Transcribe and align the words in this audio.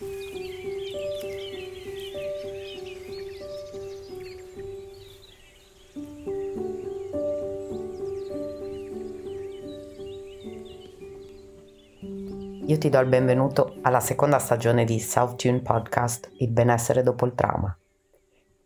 Io 0.00 0.06
ti 12.78 12.88
do 12.88 13.00
il 13.00 13.08
benvenuto 13.08 13.78
alla 13.82 13.98
seconda 13.98 14.38
stagione 14.38 14.84
di 14.84 15.00
South 15.00 15.34
Tune 15.34 15.62
Podcast 15.62 16.30
Il 16.38 16.50
benessere 16.50 17.02
dopo 17.02 17.26
il 17.26 17.34
trauma. 17.34 17.76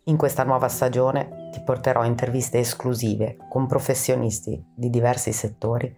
In 0.04 0.18
questa 0.18 0.44
nuova 0.44 0.68
stagione 0.68 1.48
ti 1.50 1.62
porterò 1.62 2.04
interviste 2.04 2.58
esclusive 2.58 3.38
con 3.48 3.66
professionisti 3.66 4.62
di 4.74 4.90
diversi 4.90 5.32
settori 5.32 5.96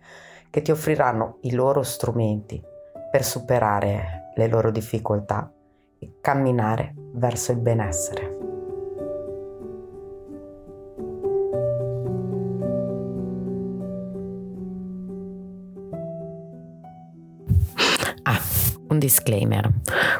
che 0.48 0.62
ti 0.62 0.70
offriranno 0.70 1.38
i 1.40 1.54
loro 1.54 1.82
strumenti 1.82 2.62
per 3.10 3.24
superare 3.24 4.23
le 4.34 4.48
loro 4.48 4.70
difficoltà 4.70 5.50
e 5.98 6.16
camminare 6.20 6.94
verso 7.12 7.52
il 7.52 7.58
benessere. 7.58 8.34
Un 18.94 19.00
disclaimer. 19.00 19.68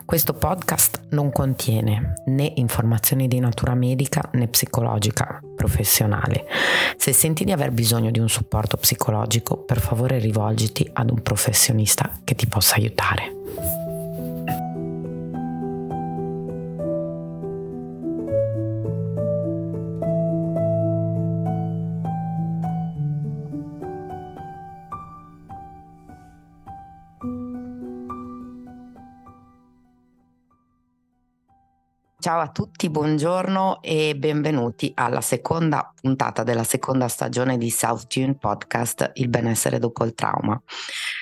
Questo 0.05 0.34
podcast 0.34 1.02
non 1.10 1.30
contiene 1.30 2.14
né 2.27 2.55
informazioni 2.56 3.28
di 3.28 3.38
natura 3.38 3.74
medica 3.77 4.28
né 4.33 4.48
psicologica 4.48 5.41
professionale. 5.55 6.44
Se 6.96 7.12
senti 7.12 7.44
di 7.44 7.52
aver 7.52 7.70
bisogno 7.70 8.10
di 8.10 8.19
un 8.19 8.28
supporto 8.28 8.77
psicologico, 8.77 9.58
per 9.58 9.78
favore 9.78 10.19
rivolgiti 10.19 10.91
ad 10.92 11.10
un 11.10 11.22
professionista 11.22 12.19
che 12.24 12.34
ti 12.34 12.48
possa 12.48 12.74
aiutare. 12.74 13.84
Ciao 32.25 32.41
a 32.41 32.48
tutti, 32.48 32.89
buongiorno 32.89 33.83
e 33.83 34.17
benvenuti 34.17 34.91
alla 34.94 35.20
seconda 35.20 35.92
puntata 36.00 36.42
della 36.42 36.64
seconda 36.64 37.06
stagione 37.06 37.58
di 37.58 37.69
South 37.69 38.06
Tune 38.06 38.36
Podcast 38.36 39.11
Il 39.17 39.28
benessere 39.28 39.78
dopo 39.78 40.05
il 40.05 40.14
trauma. 40.14 40.58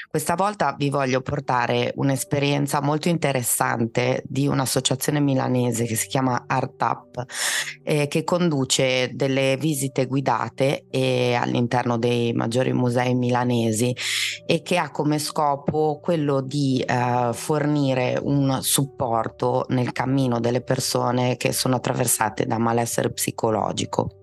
Questa 0.09 0.35
volta 0.35 0.77
vi 0.79 0.91
voglio 0.91 1.21
portare 1.23 1.93
un'esperienza 1.97 2.81
molto 2.83 3.09
interessante 3.09 4.23
di 4.27 4.47
un'associazione 4.47 5.19
milanese 5.19 5.87
che 5.87 5.97
si 5.97 6.07
chiama 6.07 6.45
Art 6.47 6.81
Up, 6.83 7.25
eh, 7.83 8.07
che 8.07 8.23
conduce 8.23 9.11
delle 9.15 9.57
visite 9.57 10.07
guidate 10.07 10.85
eh, 10.91 11.35
all'interno 11.35 11.97
dei 11.97 12.33
maggiori 12.33 12.73
musei 12.73 13.15
milanesi 13.15 13.97
e 14.47 14.63
che 14.63 14.77
ha 14.77 14.91
come 14.91 15.19
scopo 15.19 15.99
quello 16.01 16.43
di 16.43 16.85
eh, 16.87 17.31
fornire 17.33 18.21
un 18.23 18.59
supporto 18.61 19.65
nel 19.71 19.93
cammino 19.93 20.39
delle 20.39 20.61
persone 20.61 20.91
che 21.37 21.53
sono 21.53 21.77
attraversate 21.77 22.47
da 22.47 22.59
malessere 22.59 23.13
psicologico. 23.13 24.23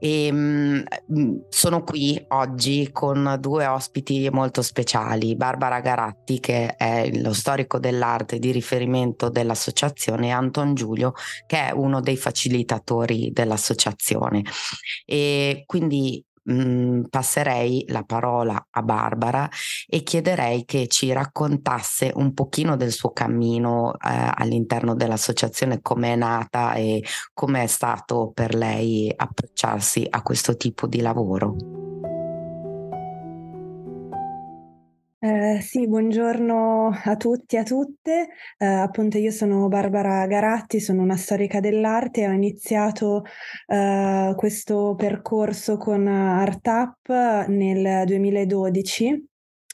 E 0.00 0.30
mh, 0.30 0.84
mm, 1.12 1.36
sono 1.48 1.82
qui 1.82 2.24
oggi 2.28 2.90
con 2.92 3.36
due 3.40 3.66
ospiti 3.66 4.28
molto 4.30 4.62
speciali, 4.62 5.34
Barbara 5.34 5.80
Garatti 5.80 6.38
che 6.38 6.76
è 6.76 7.10
lo 7.14 7.32
storico 7.32 7.78
dell'arte 7.78 8.38
di 8.38 8.52
riferimento 8.52 9.28
dell'associazione 9.28 10.28
e 10.28 10.30
Anton 10.30 10.74
Giulio 10.74 11.12
che 11.46 11.68
è 11.68 11.70
uno 11.72 12.00
dei 12.00 12.16
facilitatori 12.16 13.30
dell'associazione. 13.32 14.42
E 15.04 15.64
quindi 15.66 16.24
mh, 16.48 16.52
mm, 16.52 17.02
passerei 17.10 17.84
la 17.88 18.02
parola 18.02 18.66
a 18.70 18.82
Barbara 18.82 19.48
e 19.86 20.02
chiederei 20.02 20.64
che 20.64 20.88
ci 20.88 21.12
raccontasse 21.12 22.12
un 22.14 22.32
pochino 22.34 22.76
del 22.76 22.92
suo 22.92 23.12
cammino 23.12 23.94
eh, 23.94 23.98
all'interno 24.34 24.94
dell'associazione, 24.94 25.80
come 25.82 26.14
è 26.14 26.16
nata 26.16 26.74
e 26.74 27.04
come 27.34 27.62
è 27.62 27.66
stato 27.66 28.30
per 28.34 28.54
lei 28.54 29.12
approcciarsi 29.14 30.06
a 30.08 30.22
questo 30.22 30.56
tipo 30.56 30.86
di 30.86 31.00
lavoro. 31.00 31.77
Eh, 35.20 35.60
sì, 35.62 35.88
buongiorno 35.88 36.90
a 37.04 37.16
tutti 37.16 37.56
e 37.56 37.58
a 37.58 37.62
tutte. 37.64 38.28
Eh, 38.56 38.64
appunto, 38.66 39.18
io 39.18 39.32
sono 39.32 39.66
Barbara 39.68 40.26
Garatti, 40.26 40.78
sono 40.80 41.02
una 41.02 41.16
storica 41.16 41.58
dell'arte 41.60 42.20
e 42.22 42.28
ho 42.28 42.32
iniziato 42.32 43.24
eh, 43.66 44.32
questo 44.36 44.94
percorso 44.96 45.76
con 45.76 46.06
Art 46.06 46.66
Up 46.68 47.46
nel 47.48 48.04
2012 48.06 49.26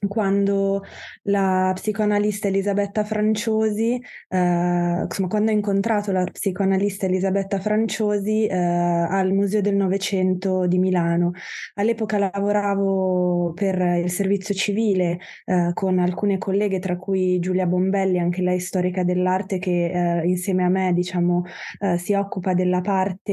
quando 0.08 0.82
la 1.24 1.72
psicoanalista 1.74 2.48
Elisabetta 2.48 3.04
Franciosi, 3.04 4.00
eh, 4.28 5.02
insomma, 5.02 5.28
quando 5.28 5.50
ho 5.50 5.54
incontrato 5.54 6.12
la 6.12 6.24
psicoanalista 6.24 7.06
Elisabetta 7.06 7.58
Franciosi 7.58 8.46
eh, 8.46 8.56
al 8.56 9.32
Museo 9.32 9.60
del 9.60 9.76
Novecento 9.76 10.66
di 10.66 10.78
Milano. 10.78 11.32
All'epoca 11.74 12.18
lavoravo 12.18 13.52
per 13.54 13.80
il 14.02 14.10
servizio 14.10 14.54
civile 14.54 15.18
eh, 15.44 15.70
con 15.74 15.98
alcune 15.98 16.38
colleghe, 16.38 16.78
tra 16.78 16.96
cui 16.96 17.38
Giulia 17.38 17.66
Bombelli, 17.66 18.18
anche 18.18 18.42
lei 18.42 18.60
storica 18.60 19.04
dell'arte, 19.04 19.58
che 19.58 20.20
eh, 20.20 20.26
insieme 20.26 20.64
a 20.64 20.68
me, 20.68 20.92
diciamo, 20.92 21.44
eh, 21.80 21.98
si 21.98 22.14
occupa 22.14 22.54
della 22.54 22.80
parte 22.80 23.32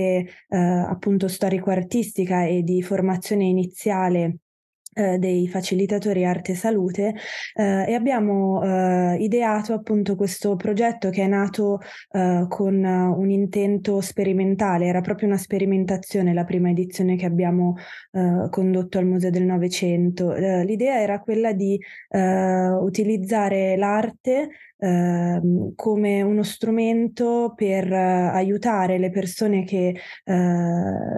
eh, 0.50 0.58
appunto 0.58 1.28
storico-artistica 1.28 2.46
e 2.46 2.64
di 2.64 2.82
formazione 2.82 3.46
iniziale 3.46 4.41
eh, 4.94 5.18
dei 5.18 5.48
facilitatori 5.48 6.26
arte 6.26 6.52
e 6.52 6.56
salute 6.56 7.16
eh, 7.54 7.86
e 7.88 7.94
abbiamo 7.94 8.62
eh, 8.64 9.18
ideato 9.20 9.74
appunto 9.74 10.16
questo 10.16 10.56
progetto 10.56 11.10
che 11.10 11.24
è 11.24 11.28
nato 11.28 11.80
eh, 12.12 12.46
con 12.50 12.84
un 12.84 13.30
intento 13.30 14.02
sperimentale, 14.02 14.86
era 14.88 15.02
proprio 15.02 15.28
una 15.28 15.38
sperimentazione 15.38 16.34
la 16.34 16.44
prima 16.44 16.70
edizione 16.70 17.16
che 17.16 17.26
abbiamo 17.26 17.76
eh, 18.12 18.48
condotto 18.50 18.98
al 18.98 19.06
Museo 19.06 19.30
del 19.30 19.44
Novecento. 19.44 20.34
Eh, 20.34 20.66
l'idea 20.66 21.00
era 21.00 21.20
quella 21.20 21.54
di 21.54 21.80
utilizzare 22.12 23.78
l'arte 23.78 24.50
Ehm, 24.84 25.74
come 25.76 26.24
uno 26.24 26.42
strumento 26.42 27.54
per 27.56 27.86
uh, 27.92 28.34
aiutare 28.34 28.98
le 28.98 29.12
persone 29.12 29.64
che 29.64 29.94
uh, 30.26 30.32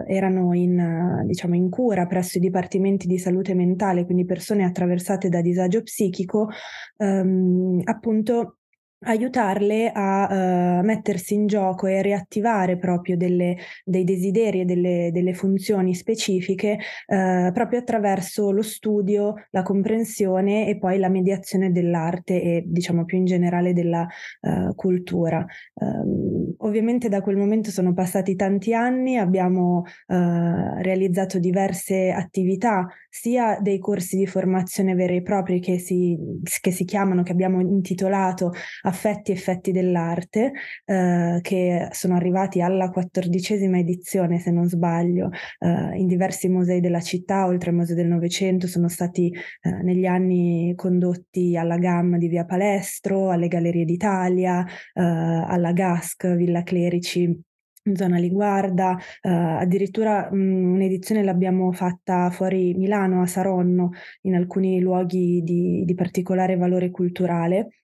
erano 0.06 0.53
in, 0.53 0.78
uh, 0.78 1.25
diciamo, 1.25 1.56
in 1.56 1.69
cura 1.69 2.06
presso 2.06 2.40
i 2.40 2.41
dipartimenti 2.41 3.07
di 3.07 3.18
salute 3.18 3.53
mentale, 3.53 4.03
quindi 4.03 4.25
persone 4.25 4.66
attraversate 4.66 5.29
da 5.29 5.40
disagio 5.40 5.81
psichico, 5.81 6.50
um, 6.97 7.79
appunto 7.85 8.57
aiutarle 9.03 9.91
a 9.93 10.79
uh, 10.79 10.83
mettersi 10.83 11.33
in 11.33 11.47
gioco 11.47 11.87
e 11.87 12.01
riattivare 12.01 12.77
proprio 12.77 13.17
delle, 13.17 13.57
dei 13.83 14.03
desideri 14.03 14.61
e 14.61 14.65
delle, 14.65 15.09
delle 15.11 15.33
funzioni 15.33 15.93
specifiche 15.93 16.77
uh, 17.07 17.51
proprio 17.51 17.79
attraverso 17.79 18.51
lo 18.51 18.61
studio, 18.61 19.35
la 19.51 19.63
comprensione 19.63 20.67
e 20.67 20.77
poi 20.77 20.99
la 20.99 21.09
mediazione 21.09 21.71
dell'arte 21.71 22.41
e 22.41 22.63
diciamo 22.65 23.05
più 23.05 23.17
in 23.17 23.25
generale 23.25 23.73
della 23.73 24.07
uh, 24.41 24.73
cultura. 24.75 25.45
Um, 25.75 26.53
ovviamente 26.59 27.09
da 27.09 27.21
quel 27.21 27.37
momento 27.37 27.71
sono 27.71 27.93
passati 27.93 28.35
tanti 28.35 28.73
anni, 28.73 29.17
abbiamo 29.17 29.83
realizzato 30.07 31.39
diverse 31.39 32.11
attività, 32.11 32.87
sia 33.09 33.59
dei 33.61 33.79
corsi 33.79 34.17
di 34.17 34.25
formazione 34.25 34.95
veri 34.95 35.17
e 35.17 35.21
propri 35.21 35.59
che 35.59 35.77
si, 35.77 36.17
che 36.61 36.71
si 36.71 36.85
chiamano, 36.85 37.23
che 37.23 37.31
abbiamo 37.31 37.59
intitolato 37.61 38.51
affetti 38.93 39.31
effetti 39.31 39.71
dell'arte, 39.71 40.51
eh, 40.85 41.39
che 41.41 41.88
sono 41.91 42.15
arrivati 42.15 42.62
alla 42.62 42.89
quattordicesima 42.89 43.79
edizione, 43.79 44.39
se 44.39 44.51
non 44.51 44.69
sbaglio, 44.69 45.29
eh, 45.59 45.97
in 45.97 46.07
diversi 46.07 46.47
musei 46.47 46.79
della 46.79 47.01
città, 47.01 47.45
oltre 47.47 47.71
al 47.71 47.75
Museo 47.75 47.95
del 47.95 48.07
Novecento, 48.07 48.68
sono 48.68 48.88
stati 48.88 49.33
eh, 49.33 49.69
negli 49.83 50.06
anni 50.06 50.73
condotti 50.75 51.57
alla 51.57 51.77
GAM 51.77 52.18
di 52.18 52.27
Via 52.27 52.45
Palestro, 52.45 53.31
alle 53.31 53.47
Gallerie 53.47 53.85
d'Italia, 53.85 54.63
eh, 54.65 55.01
alla 55.01 55.73
GASC, 55.73 56.35
Villa 56.35 56.63
Clerici 56.63 57.41
zona 57.94 58.18
Liguarda, 58.18 58.97
eh, 59.21 59.29
addirittura 59.29 60.29
mh, 60.31 60.73
un'edizione 60.73 61.23
l'abbiamo 61.23 61.71
fatta 61.71 62.29
fuori 62.29 62.73
Milano, 62.75 63.21
a 63.21 63.27
Saronno, 63.27 63.91
in 64.21 64.35
alcuni 64.35 64.79
luoghi 64.79 65.41
di, 65.44 65.83
di 65.85 65.94
particolare 65.95 66.56
valore 66.56 66.89
culturale. 66.91 67.82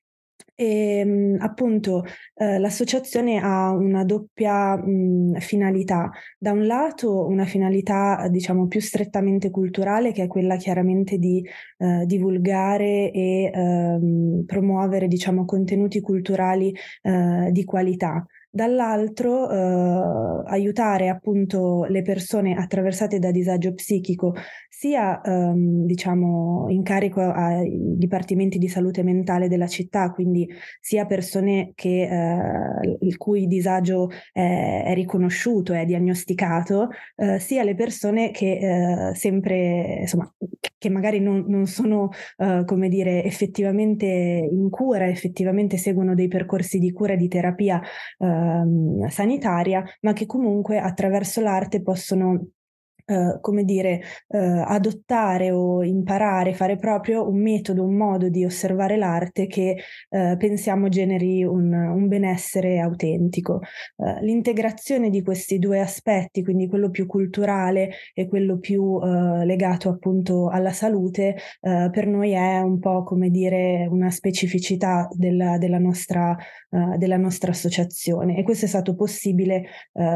E 0.59 0.99
ehm, 0.99 1.37
appunto 1.39 2.03
eh, 2.35 2.59
l'associazione 2.59 3.39
ha 3.41 3.71
una 3.71 4.03
doppia 4.03 4.75
mh, 4.75 5.39
finalità. 5.39 6.11
Da 6.37 6.51
un 6.51 6.65
lato 6.67 7.25
una 7.27 7.45
finalità 7.45 8.27
diciamo 8.29 8.67
più 8.67 8.81
strettamente 8.81 9.51
culturale 9.51 10.11
che 10.11 10.23
è 10.23 10.27
quella 10.27 10.57
chiaramente 10.57 11.17
di 11.17 11.41
eh, 11.77 12.05
divulgare 12.05 13.09
e 13.11 13.51
ehm, 13.53 14.43
promuovere 14.45 15.07
diciamo 15.07 15.45
contenuti 15.45 16.01
culturali 16.01 16.75
eh, 17.03 17.49
di 17.51 17.63
qualità 17.63 18.25
dall'altro 18.51 19.49
eh, 19.49 20.43
aiutare 20.47 21.09
appunto 21.09 21.85
le 21.85 22.01
persone 22.01 22.55
attraversate 22.55 23.19
da 23.19 23.31
disagio 23.31 23.73
psichico 23.73 24.33
sia 24.79 25.21
ehm, 25.21 25.85
diciamo 25.85 26.67
in 26.69 26.83
carico 26.83 27.21
ai 27.21 27.95
dipartimenti 27.97 28.57
di 28.57 28.67
salute 28.67 29.03
mentale 29.03 29.47
della 29.47 29.67
città, 29.67 30.11
quindi 30.11 30.47
sia 30.79 31.05
persone 31.05 31.73
che, 31.75 32.03
eh, 32.03 32.97
il 33.01 33.17
cui 33.17 33.47
disagio 33.47 34.09
è, 34.31 34.83
è, 34.85 34.93
riconosciuto, 34.93 35.73
è 35.73 35.85
diagnosticato, 35.85 36.89
eh, 37.15 37.39
sia 37.39 37.63
le 37.63 37.75
persone 37.75 38.31
che 38.31 39.09
eh, 39.11 39.15
sempre 39.15 39.97
insomma 40.01 40.33
che 40.77 40.89
magari 40.89 41.19
non, 41.19 41.43
non 41.47 41.65
sono 41.65 42.09
eh, 42.37 42.63
come 42.65 42.87
dire 42.87 43.23
effettivamente 43.23 44.05
in 44.05 44.69
cura, 44.69 45.07
effettivamente 45.09 45.75
seguono 45.77 46.15
dei 46.15 46.29
percorsi 46.29 46.79
di 46.79 46.91
cura 46.93 47.13
e 47.13 47.17
di 47.17 47.27
terapia 47.27 47.81
eh, 48.17 48.27
Ehm, 48.29 49.07
sanitaria, 49.07 49.83
ma 50.01 50.13
che 50.13 50.25
comunque 50.25 50.79
attraverso 50.79 51.41
l'arte 51.41 51.81
possono 51.81 52.47
Uh, 53.09 53.39
come 53.41 53.63
dire, 53.63 54.01
uh, 54.27 54.37
adottare 54.67 55.49
o 55.49 55.83
imparare, 55.83 56.53
fare 56.53 56.75
proprio 56.75 57.27
un 57.27 57.41
metodo, 57.41 57.83
un 57.83 57.95
modo 57.95 58.29
di 58.29 58.45
osservare 58.45 58.97
l'arte 58.97 59.47
che 59.47 59.77
uh, 60.09 60.37
pensiamo 60.37 60.89
generi 60.89 61.43
un, 61.43 61.73
un 61.73 62.07
benessere 62.07 62.77
autentico. 62.77 63.61
l'integrazione 64.21 65.09
di 65.09 65.23
questi 65.23 65.57
due 65.57 65.79
aspetti, 65.79 66.43
quindi 66.43 66.67
quello 66.67 66.91
più 66.91 67.07
culturale 67.07 67.89
e 68.13 68.27
quello 68.27 68.59
più 68.59 68.99
legato 68.99 69.89
appunto 69.89 70.49
alla 70.49 70.71
salute, 70.71 71.35
per 71.59 72.05
noi 72.05 72.31
è 72.31 72.59
un 72.59 72.79
po' 72.79 73.03
come 73.03 73.29
dire 73.29 73.87
una 73.89 74.09
specificità 74.11 75.07
della, 75.11 75.57
della, 75.57 75.79
nostra, 75.79 76.35
della 76.97 77.17
nostra 77.17 77.51
associazione 77.51 78.37
e 78.37 78.43
questo 78.43 78.65
è 78.65 78.67
stato 78.67 78.95
possibile 78.95 79.65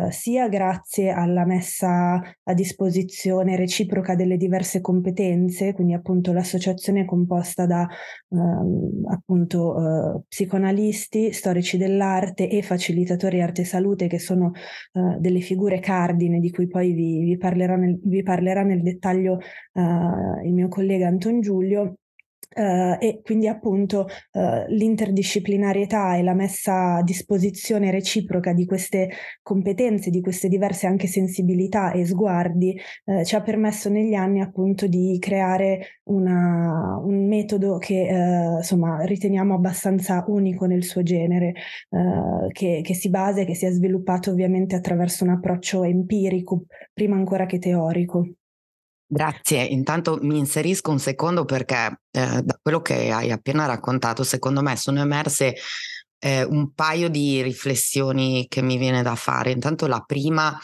sia 0.10 0.48
grazie 0.48 1.10
alla 1.12 1.46
messa 1.46 2.22
a 2.44 2.54
disposizione 2.54 2.83
disposizione 2.84 3.56
reciproca 3.56 4.16
delle 4.16 4.38
diverse 4.38 4.82
competenze, 4.82 5.74
quindi 5.74 5.94
appunto 5.94 6.34
l'associazione 6.34 7.02
è 7.02 7.06
composta 7.06 7.66
da 7.66 7.88
ehm, 8.30 9.06
appunto 9.08 10.18
eh, 10.18 10.22
psicoanalisti, 10.28 11.32
storici 11.32 11.78
dell'arte 11.78 12.50
e 12.50 12.62
facilitatori 12.62 13.42
arte 13.42 13.62
e 13.62 13.66
salute 13.66 14.08
che 14.08 14.20
sono 14.20 14.52
eh, 14.94 15.18
delle 15.20 15.40
figure 15.40 15.80
cardine 15.80 16.40
di 16.40 16.52
cui 16.52 16.68
poi 16.68 16.94
vi, 16.94 17.20
vi, 17.24 17.38
nel, 17.76 18.00
vi 18.04 18.24
parlerà 18.24 18.64
nel 18.64 18.82
dettaglio 18.82 19.40
eh, 19.40 19.82
il 20.46 20.54
mio 20.54 20.68
collega 20.68 21.08
Anton 21.08 21.42
Giulio 21.42 21.98
Uh, 22.56 22.98
e 23.00 23.22
quindi 23.24 23.48
appunto 23.48 24.08
uh, 24.34 24.66
l'interdisciplinarietà 24.68 26.18
e 26.18 26.24
la 26.24 26.36
messa 26.36 26.98
a 26.98 27.04
disposizione 27.04 27.90
reciproca 27.90 28.54
di 28.54 28.66
queste 28.66 29.10
competenze, 29.42 30.12
di 30.12 30.22
queste 30.22 30.50
diverse 30.50 30.86
anche 30.86 31.08
sensibilità 31.08 31.92
e 31.92 32.06
sguardi 32.06 32.80
uh, 33.06 33.24
ci 33.24 33.36
ha 33.36 33.42
permesso 33.42 33.90
negli 33.90 34.14
anni 34.14 34.42
appunto 34.42 34.86
di 34.86 35.18
creare 35.20 36.00
una, 36.04 37.00
un 37.04 37.28
metodo 37.28 37.78
che 37.78 38.08
insomma 38.58 39.04
riteniamo 39.06 39.54
abbastanza 39.56 40.24
unico 40.28 40.66
nel 40.66 40.84
suo 40.84 41.02
genere, 41.02 41.54
che, 42.52 42.82
che 42.84 42.94
si 42.94 43.10
basa 43.10 43.42
e 43.42 43.46
che 43.46 43.56
si 43.56 43.66
è 43.66 43.72
sviluppato 43.72 44.30
ovviamente 44.32 44.76
attraverso 44.76 45.24
un 45.24 45.32
approccio 45.32 45.84
empirico 45.84 46.66
prima 46.94 47.16
ancora 47.16 47.46
che 47.46 47.60
teorico. 47.60 48.28
Grazie, 49.14 49.64
intanto 49.64 50.18
mi 50.24 50.40
inserisco 50.40 50.90
un 50.90 50.98
secondo 50.98 51.46
perché 51.46 52.00
eh, 52.10 52.42
da 52.42 52.58
quello 52.60 52.82
che 52.82 53.12
hai 53.12 53.30
appena 53.30 53.68
raccontato, 53.68 54.24
secondo 54.24 54.64
me 54.64 54.76
sono 54.76 55.02
emerse 55.02 55.54
eh, 56.18 56.44
un 56.44 56.74
paio 56.74 57.10
di 57.10 57.44
riflessioni 57.44 58.48
che 58.48 58.64
mi 58.64 58.76
viene 58.78 59.04
da 59.04 59.14
fare. 59.14 59.52
Intanto 59.52 59.86
la 59.86 60.00
prima 60.00 60.58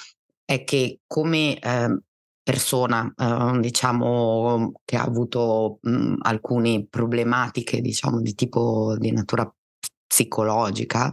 è 0.43 0.63
che 0.63 1.01
come 1.05 1.59
eh, 1.59 1.99
persona, 2.41 3.13
eh, 3.15 3.59
diciamo, 3.59 4.71
che 4.83 4.97
ha 4.97 5.03
avuto 5.03 5.77
mh, 5.83 6.15
alcune 6.21 6.87
problematiche, 6.89 7.81
diciamo, 7.81 8.19
di 8.19 8.33
tipo 8.33 8.95
di 8.97 9.11
natura 9.11 9.47
psicologica, 10.07 11.11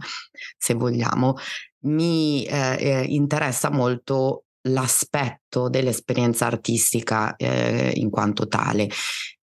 se 0.57 0.73
vogliamo, 0.73 1.35
mi 1.81 2.45
eh, 2.45 2.77
eh, 2.79 3.03
interessa 3.03 3.69
molto 3.69 4.45
l'aspetto 4.67 5.69
dell'esperienza 5.69 6.45
artistica 6.45 7.35
eh, 7.35 7.91
in 7.95 8.09
quanto 8.09 8.47
tale. 8.47 8.89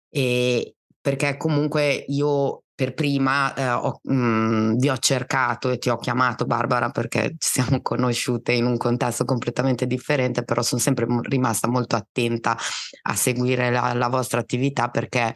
E 0.09 0.77
perché 1.01 1.37
comunque 1.37 2.05
io 2.09 2.65
per 2.75 2.93
prima 2.95 3.55
eh, 3.55 3.71
ho, 3.71 4.01
mh, 4.03 4.15
mm, 4.15 4.77
vi 4.79 4.89
ho 4.89 4.99
cercato 4.99 5.71
e 5.71 5.79
ti 5.79 5.91
ho 5.91 5.97
chiamato 5.97 6.45
Barbara 6.45 6.91
perché 6.91 7.37
ci 7.39 7.63
siamo 7.63 7.81
conosciute 7.83 8.53
in 8.53 8.67
un 8.67 8.77
contesto 8.77 9.25
completamente 9.25 9.87
differente, 9.87 10.45
però 10.45 10.63
sono 10.63 10.81
sempre 10.81 11.07
rimasta 11.23 11.69
molto 11.69 11.97
attenta 11.97 12.57
a 13.03 13.15
seguire 13.15 13.71
la, 13.71 13.93
la 13.95 14.09
vostra 14.09 14.41
attività 14.41 14.89
perché 14.89 15.35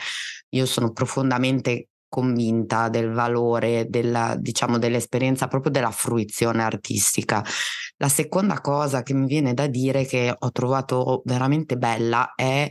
io 0.51 0.67
sono 0.67 0.93
profondamente 0.93 1.89
convinta 2.09 2.89
del 2.89 3.13
valore 3.13 3.87
della, 3.89 4.35
diciamo, 4.39 4.79
dell'esperienza 4.79 5.47
proprio 5.47 5.71
della 5.71 5.91
fruizione 5.91 6.63
artistica. 6.63 7.45
La 7.99 8.09
seconda 8.09 8.61
cosa 8.61 9.03
che 9.03 9.15
mi 9.15 9.27
viene 9.27 9.55
da 9.55 9.67
dire 9.67 10.05
che 10.05 10.35
ho 10.37 10.53
trovato 10.53 11.23
veramente 11.25 11.77
bella 11.77 12.35
è 12.35 12.69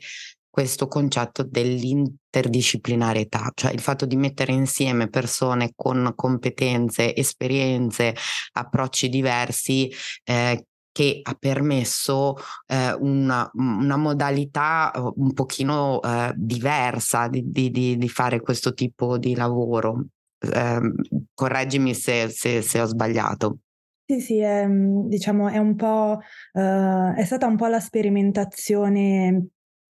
questo 0.49 0.87
concetto 0.87 1.43
dell'interdisciplinarietà, 1.43 3.51
cioè 3.53 3.71
il 3.73 3.79
fatto 3.79 4.07
di 4.07 4.15
mettere 4.15 4.53
insieme 4.53 5.07
persone 5.07 5.73
con 5.75 6.13
competenze, 6.15 7.15
esperienze, 7.15 8.15
approcci 8.53 9.07
diversi 9.07 9.91
eh, 10.23 10.65
che 10.91 11.19
ha 11.21 11.35
permesso 11.35 12.35
eh, 12.65 12.93
una, 12.93 13.47
una, 13.53 13.97
modalità 13.97 14.91
eh, 14.91 15.11
un 15.17 15.33
pochino 15.33 16.01
eh, 16.01 16.33
diversa 16.35 17.27
di, 17.27 17.51
di, 17.51 17.69
di, 17.69 18.09
fare 18.09 18.41
questo 18.41 18.73
tipo 18.73 19.19
di 19.19 19.35
lavoro. 19.35 20.07
Eh, 20.39 20.79
correggimi 21.35 21.93
se, 21.93 22.29
se, 22.29 22.63
se, 22.63 22.81
ho 22.81 22.85
sbagliato. 22.85 23.59
Sì, 24.09 24.21
sì, 24.21 24.37
è, 24.39 24.65
diciamo, 24.69 25.49
è 25.49 25.57
un 25.57 25.75
po', 25.75 26.17
uh, 26.53 27.13
è 27.13 27.23
stata 27.25 27.45
un 27.45 27.57
po' 27.57 27.67
la 27.67 27.81
sperimentazione 27.81 29.47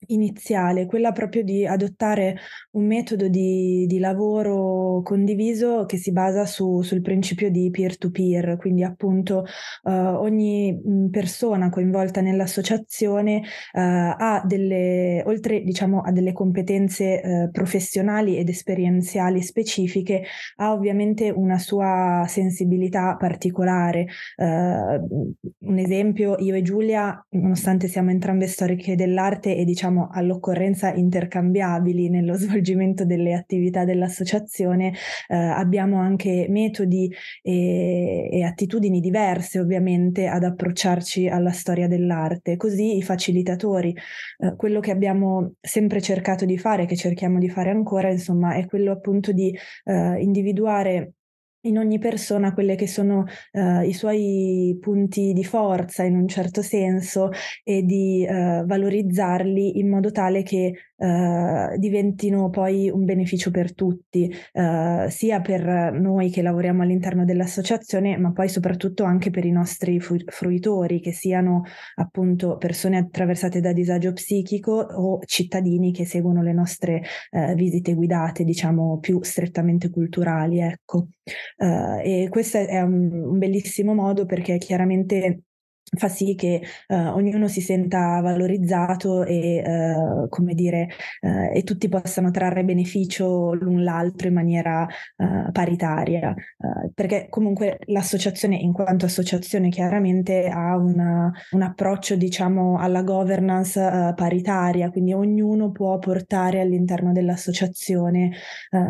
iniziale, 0.08 0.86
quella 0.86 1.12
proprio 1.12 1.42
di 1.42 1.66
adottare 1.66 2.36
un 2.72 2.86
metodo 2.86 3.28
di, 3.28 3.86
di 3.86 3.98
lavoro 3.98 5.02
condiviso 5.02 5.84
che 5.86 5.96
si 5.96 6.12
basa 6.12 6.46
su, 6.46 6.82
sul 6.82 7.00
principio 7.00 7.50
di 7.50 7.70
peer-to-peer, 7.70 8.56
quindi 8.56 8.82
appunto 8.82 9.44
uh, 9.82 9.90
ogni 9.90 10.80
persona 11.10 11.70
coinvolta 11.70 12.20
nell'associazione 12.20 13.36
uh, 13.38 13.44
ha 13.72 14.42
delle, 14.44 15.22
oltre 15.26 15.62
diciamo 15.62 16.00
a 16.00 16.10
delle 16.12 16.32
competenze 16.32 17.20
uh, 17.22 17.50
professionali 17.50 18.38
ed 18.38 18.48
esperienziali 18.48 19.42
specifiche, 19.42 20.24
ha 20.56 20.72
ovviamente 20.72 21.30
una 21.30 21.58
sua 21.58 22.24
sensibilità 22.26 23.16
particolare. 23.16 24.06
un 24.36 25.78
esempio, 25.78 26.36
io 26.38 26.54
e 26.54 26.62
Giulia, 26.62 27.24
nonostante 27.30 27.88
siamo 27.88 28.10
entrambe 28.10 28.46
storiche 28.46 28.96
dell'arte 28.96 29.56
e 29.56 29.64
diciamo 29.64 29.91
siamo 29.92 30.08
all'occorrenza 30.10 30.92
intercambiabili 30.94 32.08
nello 32.08 32.34
svolgimento 32.34 33.04
delle 33.04 33.34
attività 33.34 33.84
dell'associazione, 33.84 34.94
eh, 35.28 35.36
abbiamo 35.36 36.00
anche 36.00 36.46
metodi 36.48 37.12
e, 37.42 38.28
e 38.32 38.42
attitudini 38.42 39.00
diverse 39.00 39.60
ovviamente 39.60 40.26
ad 40.26 40.44
approcciarci 40.44 41.28
alla 41.28 41.50
storia 41.50 41.88
dell'arte. 41.88 42.56
Così 42.56 42.96
i 42.96 43.02
facilitatori, 43.02 43.94
eh, 44.38 44.56
quello 44.56 44.80
che 44.80 44.90
abbiamo 44.90 45.54
sempre 45.60 46.00
cercato 46.00 46.46
di 46.46 46.56
fare, 46.56 46.86
che 46.86 46.96
cerchiamo 46.96 47.38
di 47.38 47.50
fare 47.50 47.70
ancora, 47.70 48.10
insomma, 48.10 48.54
è 48.54 48.64
quello 48.66 48.92
appunto 48.92 49.32
di 49.32 49.54
eh, 49.84 50.20
individuare 50.22 51.12
in 51.62 51.78
ogni 51.78 51.98
persona 51.98 52.52
quelle 52.52 52.74
che 52.74 52.86
sono 52.86 53.24
uh, 53.52 53.82
i 53.82 53.92
suoi 53.92 54.76
punti 54.80 55.32
di 55.32 55.44
forza 55.44 56.02
in 56.02 56.16
un 56.16 56.28
certo 56.28 56.62
senso 56.62 57.30
e 57.62 57.82
di 57.82 58.26
uh, 58.28 58.64
valorizzarli 58.64 59.78
in 59.78 59.88
modo 59.88 60.10
tale 60.10 60.42
che 60.42 60.91
eh, 61.02 61.76
diventino 61.78 62.48
poi 62.48 62.88
un 62.88 63.04
beneficio 63.04 63.50
per 63.50 63.74
tutti, 63.74 64.32
eh, 64.52 65.06
sia 65.08 65.40
per 65.40 65.92
noi 65.92 66.30
che 66.30 66.42
lavoriamo 66.42 66.82
all'interno 66.82 67.24
dell'associazione, 67.24 68.16
ma 68.16 68.30
poi 68.30 68.48
soprattutto 68.48 69.02
anche 69.02 69.30
per 69.30 69.44
i 69.44 69.50
nostri 69.50 69.98
fruitori, 69.98 71.00
che 71.00 71.12
siano 71.12 71.62
appunto 71.96 72.56
persone 72.56 72.98
attraversate 72.98 73.60
da 73.60 73.72
disagio 73.72 74.12
psichico 74.12 74.72
o 74.72 75.18
cittadini 75.24 75.92
che 75.92 76.06
seguono 76.06 76.40
le 76.42 76.52
nostre 76.52 77.02
eh, 77.30 77.54
visite 77.56 77.94
guidate, 77.94 78.44
diciamo 78.44 78.98
più 78.98 79.20
strettamente 79.24 79.90
culturali. 79.90 80.60
Ecco. 80.60 81.08
Uh, 81.56 82.00
e 82.02 82.28
questo 82.30 82.58
è 82.58 82.80
un, 82.80 83.10
un 83.12 83.38
bellissimo 83.38 83.94
modo 83.94 84.26
perché 84.26 84.58
chiaramente 84.58 85.42
fa 85.94 86.08
sì 86.08 86.34
che 86.34 86.62
uh, 86.88 86.94
ognuno 86.94 87.48
si 87.48 87.60
senta 87.60 88.20
valorizzato 88.20 89.24
e, 89.24 89.62
uh, 89.64 90.28
come 90.28 90.54
dire, 90.54 90.88
uh, 91.20 91.54
e 91.54 91.62
tutti 91.64 91.88
possano 91.88 92.30
trarre 92.30 92.64
beneficio 92.64 93.52
l'un 93.52 93.82
l'altro 93.82 94.28
in 94.28 94.34
maniera 94.34 94.86
paritaria, 95.52 96.34
perché 96.94 97.26
comunque 97.28 97.78
l'associazione, 97.86 98.56
in 98.56 98.72
quanto 98.72 99.06
associazione, 99.06 99.68
chiaramente 99.68 100.48
ha 100.48 100.76
una, 100.76 101.30
un 101.52 101.62
approccio, 101.62 102.16
diciamo, 102.16 102.78
alla 102.78 103.02
governance 103.02 104.12
paritaria, 104.16 104.90
quindi 104.90 105.12
ognuno 105.12 105.70
può 105.70 105.98
portare 105.98 106.60
all'interno 106.60 107.12
dell'associazione 107.12 108.32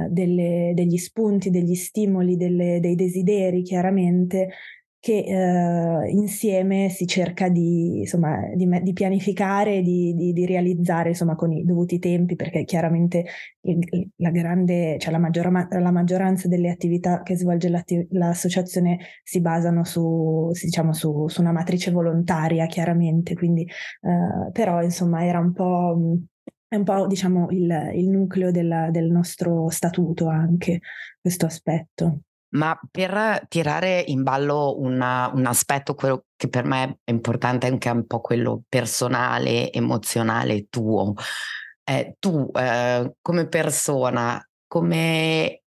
delle, 0.09 0.73
degli 0.75 0.97
spunti, 0.97 1.50
degli 1.50 1.75
stimoli, 1.75 2.37
delle, 2.37 2.80
dei 2.80 2.94
desideri, 2.94 3.62
chiaramente, 3.62 4.49
che 5.02 5.25
eh, 5.26 6.11
insieme 6.11 6.88
si 6.88 7.09
cerca 7.09 7.49
di, 7.49 7.99
insomma, 7.99 8.38
di, 8.54 8.68
di 8.82 8.92
pianificare 8.92 9.82
di, 9.82 10.14
di, 10.14 10.32
di, 10.32 10.47
realizzare 10.47 11.09
insomma, 11.09 11.35
con 11.35 11.50
i 11.50 11.64
dovuti 11.64 11.99
tempi, 11.99 12.37
perché 12.37 12.62
chiaramente 12.62 13.25
il, 13.62 14.11
la, 14.18 14.30
grande, 14.30 14.99
cioè 15.00 15.11
la, 15.11 15.18
maggior, 15.18 15.50
la, 15.50 15.90
maggioranza 15.90 16.47
delle 16.47 16.71
attività 16.71 17.23
che 17.23 17.37
svolge 17.37 17.68
l'associazione 18.11 18.99
si 19.25 19.40
basano 19.40 19.82
su, 19.82 20.52
diciamo, 20.52 20.92
su, 20.92 21.26
su, 21.26 21.40
una 21.40 21.50
matrice 21.50 21.90
volontaria, 21.90 22.66
chiaramente, 22.66 23.35
quindi 23.35 23.62
eh, 23.62 24.52
però 24.52 24.82
insomma 24.82 25.25
era 25.25 25.40
un 25.40 25.52
po'... 25.52 26.18
È 26.68 26.76
un 26.76 26.85
po' 26.85 27.06
diciamo 27.06 27.49
il, 27.50 27.90
il 27.94 28.09
nucleo 28.09 28.50
della, 28.50 28.88
del 28.90 29.11
nostro 29.11 29.68
statuto 29.68 30.28
anche 30.28 30.80
questo 31.21 31.44
aspetto. 31.44 32.21
Ma 32.52 32.78
per 32.90 33.47
tirare 33.49 34.04
in 34.06 34.23
ballo 34.23 34.78
una, 34.78 35.30
un 35.32 35.47
aspetto, 35.47 35.94
quello 35.94 36.26
che 36.37 36.49
per 36.49 36.64
me 36.64 36.99
è 37.04 37.11
importante, 37.11 37.66
anche 37.66 37.88
un 37.88 38.06
po' 38.06 38.21
quello 38.21 38.62
personale, 38.68 39.73
emozionale 39.73 40.66
tuo, 40.68 41.14
eh, 41.85 42.16
tu 42.18 42.50
eh, 42.54 43.14
come 43.21 43.49
persona, 43.49 44.47
come 44.66 45.62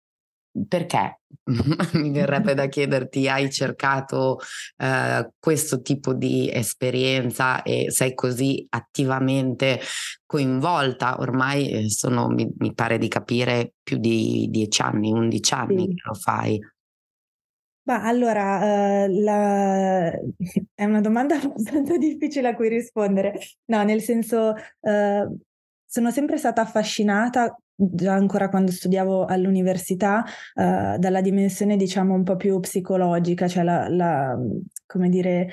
perché 0.68 1.22
mi 1.94 2.12
verrebbe 2.12 2.54
da 2.54 2.68
chiederti, 2.70 3.28
hai 3.28 3.52
cercato 3.52 4.40
eh, 4.78 5.30
questo 5.40 5.82
tipo 5.82 6.14
di 6.14 6.50
esperienza 6.52 7.64
e 7.64 7.90
sei 7.90 8.14
così 8.14 8.66
attivamente 8.70 9.80
coinvolta? 10.26 11.20
Ormai 11.20 11.70
eh, 11.70 11.90
sono, 11.90 12.28
mi, 12.28 12.48
mi 12.58 12.74
pare 12.74 12.98
di 12.98 13.08
capire, 13.08 13.74
più 13.82 13.98
di 13.98 14.48
dieci 14.50 14.82
anni, 14.82 15.12
undici 15.12 15.54
anni 15.54 15.82
sì. 15.82 15.88
che 15.88 16.02
lo 16.06 16.14
fai. 16.14 16.60
Ma 17.86 18.04
allora, 18.04 19.06
uh, 19.06 19.22
la... 19.22 20.10
è 20.74 20.86
una 20.86 21.02
domanda 21.02 21.36
abbastanza 21.42 21.98
difficile 21.98 22.50
a 22.50 22.56
cui 22.56 22.70
rispondere. 22.70 23.40
No, 23.66 23.84
nel 23.84 24.02
senso, 24.02 24.54
uh, 24.80 25.38
sono 25.86 26.12
sempre 26.12 26.38
stata 26.38 26.62
affascinata, 26.62 27.58
già 27.76 28.14
ancora 28.14 28.48
quando 28.50 28.72
studiavo 28.72 29.26
all'università, 29.26 30.24
uh, 30.56 30.98
dalla 30.98 31.22
dimensione, 31.22 31.76
diciamo, 31.76 32.14
un 32.14 32.24
po' 32.24 32.38
più 32.38 32.58
psicologica, 32.60 33.48
cioè 33.48 33.64
la, 33.64 33.90
la 33.90 34.38
come 34.86 35.10
dire, 35.10 35.50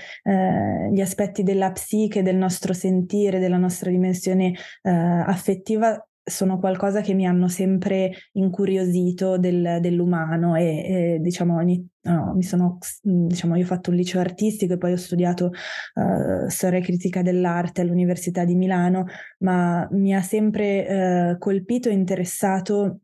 gli 0.93 1.01
aspetti 1.01 1.43
della 1.43 1.73
psiche, 1.73 2.23
del 2.23 2.37
nostro 2.37 2.75
sentire, 2.75 3.39
della 3.39 3.57
nostra 3.57 3.89
dimensione 3.89 4.53
affettiva 4.83 5.99
sono 6.31 6.59
qualcosa 6.59 7.03
che 7.03 7.13
mi 7.13 7.27
hanno 7.27 7.49
sempre 7.49 8.13
incuriosito 8.33 9.37
del, 9.37 9.79
dell'umano 9.81 10.55
e, 10.55 10.65
e 10.65 11.19
diciamo 11.21 11.57
ogni, 11.57 11.87
no, 12.03 12.37
sono, 12.41 12.79
diciamo, 13.03 13.57
io 13.57 13.65
ho 13.65 13.67
fatto 13.67 13.91
un 13.91 13.97
liceo 13.97 14.21
artistico 14.21 14.75
e 14.75 14.79
poi 14.79 14.93
ho 14.93 14.97
studiato 14.97 15.51
uh, 15.95 16.49
storia 16.49 16.79
e 16.79 16.83
critica 16.83 17.23
dell'arte 17.23 17.83
all'Università 17.83 18.45
di 18.45 18.55
Milano, 18.55 19.07
ma 19.41 19.87
mi 19.91 20.15
ha 20.15 20.23
sempre 20.23 21.33
uh, 21.33 21.39
colpito 21.39 21.89
e 21.89 21.93
interessato 21.93 23.01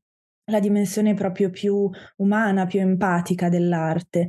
la 0.48 0.60
dimensione 0.60 1.14
proprio 1.14 1.50
più 1.50 1.90
umana, 2.16 2.66
più 2.66 2.80
empatica 2.80 3.48
dell'arte. 3.48 4.28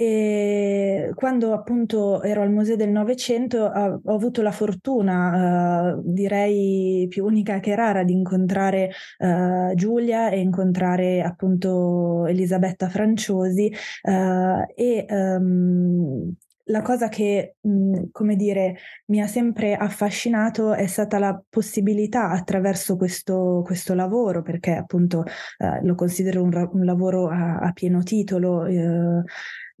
E 0.00 1.10
quando 1.16 1.52
appunto 1.54 2.22
ero 2.22 2.42
al 2.42 2.52
Museo 2.52 2.76
del 2.76 2.90
Novecento 2.90 3.64
ho, 3.64 4.00
avuto 4.04 4.42
la 4.42 4.52
fortuna, 4.52 5.96
uh, 5.96 6.02
direi 6.04 7.06
più 7.08 7.24
unica 7.24 7.58
che 7.58 7.74
rara, 7.74 8.04
di 8.04 8.12
incontrare 8.12 8.92
uh, 9.18 9.74
Giulia 9.74 10.30
e 10.30 10.38
incontrare 10.38 11.20
appunto 11.20 12.26
Elisabetta 12.26 12.88
Franciosi 12.88 13.72
uh, 14.02 14.72
e 14.76 15.04
um, 15.08 16.32
la 16.68 16.82
cosa 16.82 17.08
che, 17.08 17.56
mh, 17.60 18.10
come 18.12 18.36
dire, 18.36 18.76
mi 19.06 19.20
ha 19.20 19.26
sempre 19.26 19.74
affascinato 19.74 20.74
è 20.74 20.86
stata 20.86 21.18
la 21.18 21.42
possibilità 21.48 22.30
attraverso 22.30 22.96
questo, 22.96 23.62
questo 23.64 23.94
lavoro, 23.94 24.42
perché 24.42 24.74
appunto 24.74 25.24
eh, 25.58 25.82
lo 25.82 25.94
considero 25.94 26.42
un, 26.42 26.68
un 26.72 26.84
lavoro 26.84 27.28
a, 27.28 27.58
a 27.58 27.72
pieno 27.72 28.02
titolo. 28.02 28.66
Eh, 28.66 29.22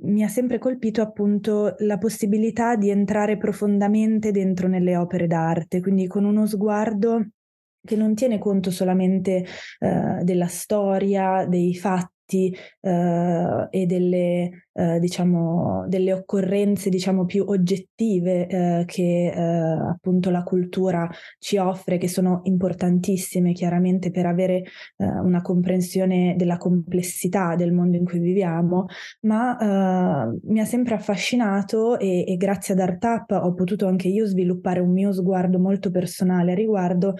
mi 0.00 0.22
ha 0.22 0.28
sempre 0.28 0.58
colpito 0.58 1.02
appunto 1.02 1.74
la 1.78 1.98
possibilità 1.98 2.76
di 2.76 2.90
entrare 2.90 3.36
profondamente 3.36 4.30
dentro 4.30 4.68
nelle 4.68 4.96
opere 4.96 5.26
d'arte, 5.26 5.80
quindi 5.80 6.06
con 6.06 6.24
uno 6.24 6.46
sguardo 6.46 7.26
che 7.84 7.96
non 7.96 8.14
tiene 8.14 8.38
conto 8.38 8.70
solamente 8.70 9.44
eh, 9.78 10.20
della 10.22 10.46
storia, 10.46 11.46
dei 11.46 11.74
fatti 11.74 12.54
eh, 12.80 13.66
e 13.70 13.86
delle 13.86 14.67
eh, 14.78 15.00
diciamo, 15.00 15.86
delle 15.88 16.12
occorrenze 16.12 16.88
diciamo, 16.88 17.24
più 17.24 17.44
oggettive 17.48 18.46
eh, 18.46 18.84
che 18.86 19.26
eh, 19.26 19.40
appunto 19.40 20.30
la 20.30 20.44
cultura 20.44 21.10
ci 21.40 21.56
offre, 21.56 21.98
che 21.98 22.06
sono 22.06 22.42
importantissime 22.44 23.52
chiaramente 23.52 24.12
per 24.12 24.26
avere 24.26 24.62
eh, 24.96 25.04
una 25.04 25.42
comprensione 25.42 26.34
della 26.36 26.58
complessità 26.58 27.56
del 27.56 27.72
mondo 27.72 27.96
in 27.96 28.04
cui 28.04 28.20
viviamo, 28.20 28.86
ma 29.22 29.58
eh, 29.58 30.38
mi 30.44 30.60
ha 30.60 30.64
sempre 30.64 30.94
affascinato 30.94 31.98
e, 31.98 32.24
e 32.28 32.36
grazie 32.36 32.74
ad 32.74 32.80
ArtUp 32.80 33.30
ho 33.32 33.54
potuto 33.54 33.88
anche 33.88 34.06
io 34.06 34.26
sviluppare 34.26 34.78
un 34.78 34.92
mio 34.92 35.12
sguardo 35.12 35.58
molto 35.58 35.90
personale 35.90 36.52
a 36.52 36.54
riguardo, 36.54 37.14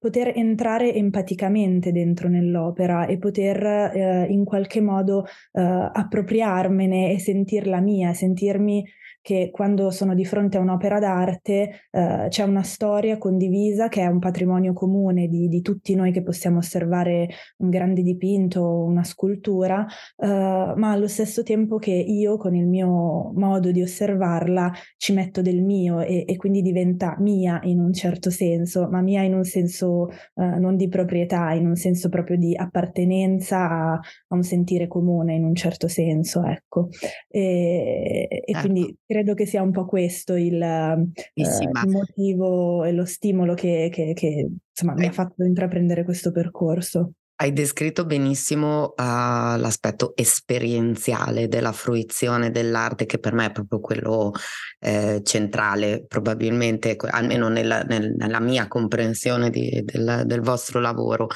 poter 0.00 0.32
entrare 0.34 0.92
empaticamente 0.92 1.92
dentro 1.92 2.28
nell'opera 2.28 3.06
e 3.06 3.18
poter 3.18 4.26
in 4.28 4.44
qualche 4.44 4.80
modo 4.80 5.24
appropriarmene 5.52 7.03
e 7.12 7.18
sentirla 7.18 7.80
mia, 7.80 8.14
sentirmi 8.14 8.84
che 9.24 9.48
quando 9.50 9.90
sono 9.90 10.14
di 10.14 10.26
fronte 10.26 10.58
a 10.58 10.60
un'opera 10.60 10.98
d'arte 10.98 11.86
eh, 11.90 12.26
c'è 12.28 12.42
una 12.42 12.62
storia 12.62 13.16
condivisa 13.16 13.88
che 13.88 14.02
è 14.02 14.06
un 14.06 14.18
patrimonio 14.18 14.74
comune 14.74 15.28
di, 15.28 15.48
di, 15.48 15.62
tutti 15.62 15.94
noi 15.94 16.12
che 16.12 16.22
possiamo 16.22 16.58
osservare 16.58 17.30
un 17.58 17.70
grande 17.70 18.02
dipinto, 18.02 18.84
una 18.84 19.02
scultura, 19.02 19.86
eh, 20.18 20.26
ma 20.26 20.90
allo 20.90 21.08
stesso 21.08 21.42
tempo 21.42 21.78
che 21.78 21.92
io 21.92 22.36
con 22.36 22.54
il 22.54 22.66
mio 22.66 23.32
modo 23.34 23.70
di 23.70 23.80
osservarla 23.80 24.70
ci 24.98 25.14
metto 25.14 25.40
del 25.40 25.62
mio 25.62 26.00
e, 26.00 26.24
e 26.28 26.36
quindi 26.36 26.60
diventa 26.60 27.16
mia 27.18 27.60
in 27.62 27.80
un 27.80 27.94
certo 27.94 28.28
senso, 28.28 28.90
ma 28.90 29.00
mia 29.00 29.22
in 29.22 29.32
un 29.32 29.44
senso 29.44 30.10
eh, 30.10 30.58
non 30.58 30.76
di 30.76 30.88
proprietà, 30.88 31.52
in 31.52 31.66
un 31.66 31.76
senso 31.76 32.10
proprio 32.10 32.36
di 32.36 32.54
appartenenza 32.54 33.70
a, 33.70 33.92
a 33.94 34.34
un 34.34 34.42
sentire 34.42 34.86
comune 34.86 35.34
in 35.34 35.44
un 35.44 35.54
certo 35.54 35.88
senso, 35.88 36.44
ecco. 36.44 36.90
E, 37.30 38.28
e 38.28 38.42
ecco. 38.44 38.60
quindi 38.60 38.94
credo 39.14 39.34
che 39.34 39.46
sia 39.46 39.62
un 39.62 39.70
po' 39.70 39.86
questo 39.86 40.34
il, 40.34 40.60
eh, 40.60 41.08
il 41.34 41.88
motivo 41.88 42.82
e 42.82 42.90
lo 42.90 43.04
stimolo 43.04 43.54
che, 43.54 43.88
che, 43.92 44.12
che 44.12 44.48
insomma, 44.68 44.94
mi 44.94 45.06
ha 45.06 45.12
fatto 45.12 45.44
intraprendere 45.44 46.02
questo 46.02 46.32
percorso. 46.32 47.12
Hai 47.36 47.52
descritto 47.52 48.04
benissimo 48.06 48.86
uh, 48.86 48.94
l'aspetto 48.96 50.16
esperienziale 50.16 51.46
della 51.46 51.70
fruizione 51.70 52.50
dell'arte, 52.50 53.06
che 53.06 53.20
per 53.20 53.34
me 53.34 53.46
è 53.46 53.52
proprio 53.52 53.78
quello 53.78 54.32
eh, 54.80 55.20
centrale, 55.22 56.04
probabilmente, 56.08 56.96
almeno 56.98 57.48
nella, 57.48 57.82
nel, 57.82 58.14
nella 58.16 58.40
mia 58.40 58.66
comprensione 58.66 59.48
di, 59.50 59.80
del, 59.84 60.22
del, 60.26 60.40
vostro 60.40 60.80
lavoro. 60.80 61.28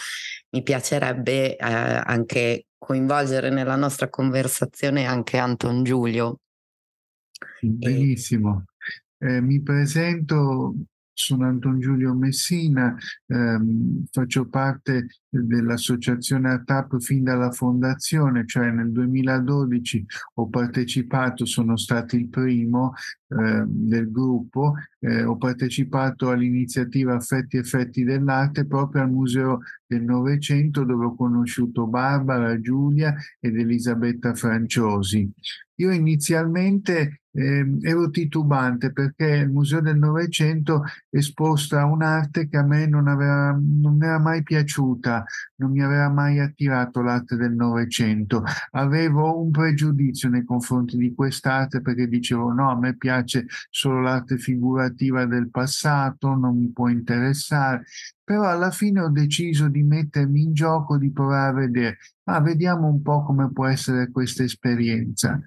Mi 0.50 0.64
piacerebbe 0.64 1.54
eh, 1.54 1.56
anche 1.58 2.66
coinvolgere 2.76 3.50
nella 3.50 3.76
nostra 3.76 4.08
conversazione 4.08 5.04
anche 5.04 5.37
Anton 5.37 5.82
Giulio, 5.82 6.38
Benissimo. 7.61 8.64
Eh, 9.18 9.40
mi 9.40 9.61
presento, 9.62 10.75
sono 11.12 11.47
Anton 11.47 11.80
Giulio 11.80 12.14
Messina, 12.14 12.97
ehm, 13.26 14.04
faccio 14.12 14.49
parte 14.49 15.07
dell'associazione 15.28 16.50
ATAP 16.52 17.00
fin 17.00 17.25
dalla 17.25 17.50
fondazione, 17.50 18.47
cioè 18.47 18.71
nel 18.71 18.92
2012 18.92 20.07
ho 20.35 20.49
partecipato, 20.49 21.45
sono 21.45 21.76
stato 21.76 22.14
il 22.14 22.28
primo 22.28 22.95
eh, 23.28 23.64
del 23.66 24.11
gruppo, 24.12 24.75
eh, 25.00 25.25
ho 25.25 25.37
partecipato 25.37 26.30
all'iniziativa 26.30 27.16
Affetti 27.16 27.57
Effetti 27.57 28.04
dell'Arte 28.04 28.66
proprio 28.66 29.02
al 29.02 29.11
Museo 29.11 29.61
del 29.87 30.02
Novecento 30.02 30.85
dove 30.85 31.07
ho 31.07 31.14
conosciuto 31.16 31.88
Barbara, 31.88 32.61
Giulia 32.61 33.14
ed 33.40 33.59
Elisabetta 33.59 34.35
Franciosi. 34.35 35.28
Io 35.80 35.90
inizialmente 35.92 37.23
eh, 37.38 37.78
ero 37.83 38.11
titubante 38.11 38.92
perché 38.92 39.26
il 39.26 39.50
Museo 39.50 39.80
del 39.80 39.97
Novecento 39.97 40.83
esposta 41.09 41.85
un'arte 41.85 42.49
che 42.49 42.57
a 42.57 42.64
me 42.64 42.87
non, 42.87 43.07
aveva, 43.07 43.57
non 43.57 44.02
era 44.02 44.18
mai 44.18 44.42
piaciuta, 44.42 45.25
non 45.57 45.71
mi 45.71 45.83
aveva 45.83 46.09
mai 46.09 46.40
attirato 46.40 47.00
l'arte 47.00 47.37
del 47.37 47.52
Novecento. 47.52 48.42
Avevo 48.73 49.40
un 49.40 49.52
pregiudizio 49.52 50.28
nei 50.28 50.45
confronti 50.45 50.97
di 50.97 51.14
quest'arte 51.14 51.80
perché 51.80 52.09
dicevo 52.09 52.52
no, 52.52 52.71
a 52.71 52.76
me 52.76 52.97
piace 52.97 53.47
solo 53.71 54.00
l'arte 54.00 54.37
figurativa 54.38 55.25
del 55.25 55.49
passato, 55.50 56.35
non 56.35 56.59
mi 56.59 56.71
può 56.73 56.88
interessare. 56.88 57.85
Però 58.25 58.42
alla 58.42 58.71
fine 58.73 59.00
ho 59.00 59.09
deciso 59.09 59.68
di 59.68 59.83
mettermi 59.83 60.42
in 60.42 60.52
gioco, 60.52 60.99
di 60.99 61.11
provare 61.12 61.49
a 61.49 61.52
vedere, 61.52 61.99
ma 62.25 62.40
vediamo 62.40 62.88
un 62.88 63.00
po' 63.00 63.23
come 63.23 63.50
può 63.52 63.66
essere 63.66 64.11
questa 64.11 64.42
esperienza 64.42 65.40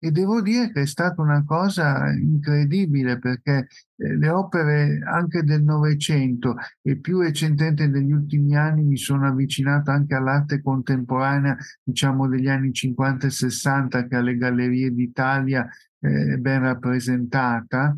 e 0.00 0.10
devo 0.12 0.40
dire 0.40 0.70
che 0.70 0.82
è 0.82 0.86
stata 0.86 1.20
una 1.20 1.44
cosa 1.44 2.10
incredibile 2.12 3.18
perché 3.18 3.66
eh, 3.96 4.16
le 4.16 4.28
opere 4.28 5.00
anche 5.04 5.42
del 5.42 5.62
Novecento 5.62 6.56
e 6.82 6.98
più 6.98 7.20
recentemente 7.20 7.86
negli 7.88 8.12
ultimi 8.12 8.56
anni 8.56 8.84
mi 8.84 8.96
sono 8.96 9.26
avvicinato 9.26 9.90
anche 9.90 10.14
all'arte 10.14 10.62
contemporanea, 10.62 11.56
diciamo 11.82 12.28
degli 12.28 12.48
anni 12.48 12.72
50 12.72 13.26
e 13.26 13.30
60 13.30 14.06
che 14.06 14.16
alle 14.16 14.36
Gallerie 14.36 14.92
d'Italia 14.92 15.68
eh, 16.00 16.34
è 16.34 16.36
ben 16.36 16.60
rappresentata. 16.60 17.92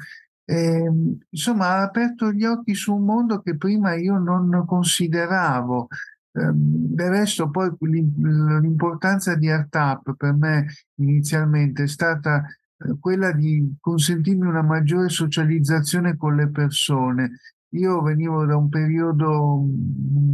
E, 0.45 0.85
insomma, 1.29 1.67
ha 1.69 1.83
aperto 1.83 2.33
gli 2.33 2.45
occhi 2.45 2.75
su 2.75 2.95
un 2.95 3.05
mondo 3.05 3.41
che 3.41 3.57
prima 3.57 3.95
io 3.95 4.19
non 4.19 4.65
consideravo 4.67 5.89
Ehm, 5.89 6.20
del 6.33 7.09
resto 7.11 7.51
poi 7.51 7.75
l'importanza 7.81 9.35
di 9.35 9.51
ArtUp 9.51 10.15
per 10.17 10.33
me 10.35 10.67
inizialmente 10.97 11.85
è 11.85 11.89
stata 11.89 12.45
eh, 12.45 12.97
quella 13.01 13.33
di 13.33 13.77
consentirmi 13.81 14.47
una 14.47 14.63
maggiore 14.63 15.09
socializzazione 15.09 16.17
con 16.17 16.37
le 16.37 16.49
persone. 16.51 17.39
Io 17.75 18.03
venivo 18.03 18.45
da 18.47 18.57
un 18.57 18.69
periodo 18.69 19.65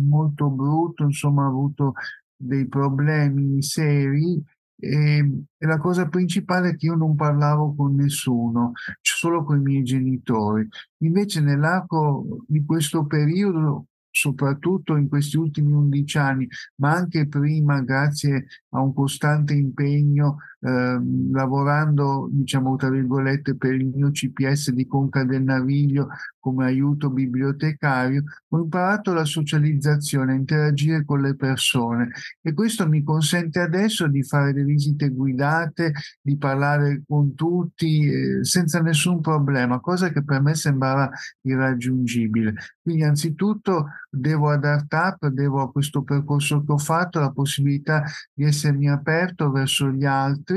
molto 0.09 0.49
brutto, 0.51 1.05
insomma 1.05 1.45
ho 1.45 1.49
avuto 1.49 1.95
dei 2.37 2.67
problemi 2.67 3.63
seri 3.63 4.43
e, 4.79 5.19
e, 5.57 5.67
la 5.67 5.79
cosa 5.79 6.09
principale 6.09 6.71
è 6.71 6.77
che 6.77 6.87
io 6.87 6.95
non 6.95 7.15
parlavo 7.17 7.75
con 7.75 7.95
nessuno, 7.95 8.73
solo 9.01 9.43
con 9.45 9.59
i 9.59 9.63
miei 9.63 9.83
genitori. 9.83 10.67
Invece 10.99 11.41
nell'arco 11.41 12.43
di 12.47 12.65
questo 12.65 13.07
periodo 13.07 13.87
soprattutto 14.27 14.97
in 14.97 15.09
questi 15.09 15.37
ultimi 15.37 15.73
11 15.73 16.19
anni, 16.19 16.49
ma 16.77 16.93
anche 16.95 17.29
prima, 17.29 17.81
grazie 17.83 18.47
a 18.71 18.81
un 18.81 18.93
costante 18.93 19.55
impegno 19.55 20.39
eh, 20.67 21.01
lavorando, 21.31 22.29
diciamo, 22.29 22.75
tra 22.75 22.91
virgolette, 22.91 23.55
per 23.55 23.75
il 23.75 23.87
mio 23.87 24.11
CPS 24.11 24.73
di 24.73 24.85
Conca 24.85 25.23
del 25.23 25.45
Naviglio 25.45 26.09
come 26.41 26.65
aiuto 26.65 27.11
bibliotecario, 27.11 28.25
ho 28.49 28.59
imparato 28.59 29.13
la 29.13 29.25
socializzazione, 29.25 30.35
interagire 30.35 31.05
con 31.05 31.21
le 31.21 31.37
persone 31.37 32.11
e 32.41 32.53
questo 32.53 32.89
mi 32.89 33.03
consente 33.03 33.61
adesso 33.61 34.07
di 34.09 34.23
fare 34.25 34.53
le 34.53 34.65
visite 34.65 35.09
guidate, 35.09 35.93
di 36.21 36.37
parlare 36.37 37.03
con 37.07 37.35
tutti 37.35 38.07
eh, 38.07 38.45
senza 38.45 38.81
nessun 38.81 39.21
problema, 39.21 39.79
cosa 39.79 40.11
che 40.11 40.25
per 40.25 40.41
me 40.41 40.55
sembrava 40.55 41.11
irraggiungibile. 41.43 42.55
Quindi 42.81 43.05
anzitutto 43.05 43.87
devo 44.09 44.51
ad 44.51 44.65
ArtUp, 44.65 45.29
devo 45.29 45.61
a 45.61 45.71
questo 45.71 46.03
percorso 46.03 46.65
che 46.65 46.73
ho 46.73 46.79
fatto 46.79 47.21
la 47.21 47.31
possibilità 47.31 48.05
di 48.33 48.45
essermi 48.45 48.89
aperto 48.89 49.51
verso 49.51 49.91
gli 49.91 50.05
altri 50.05 50.56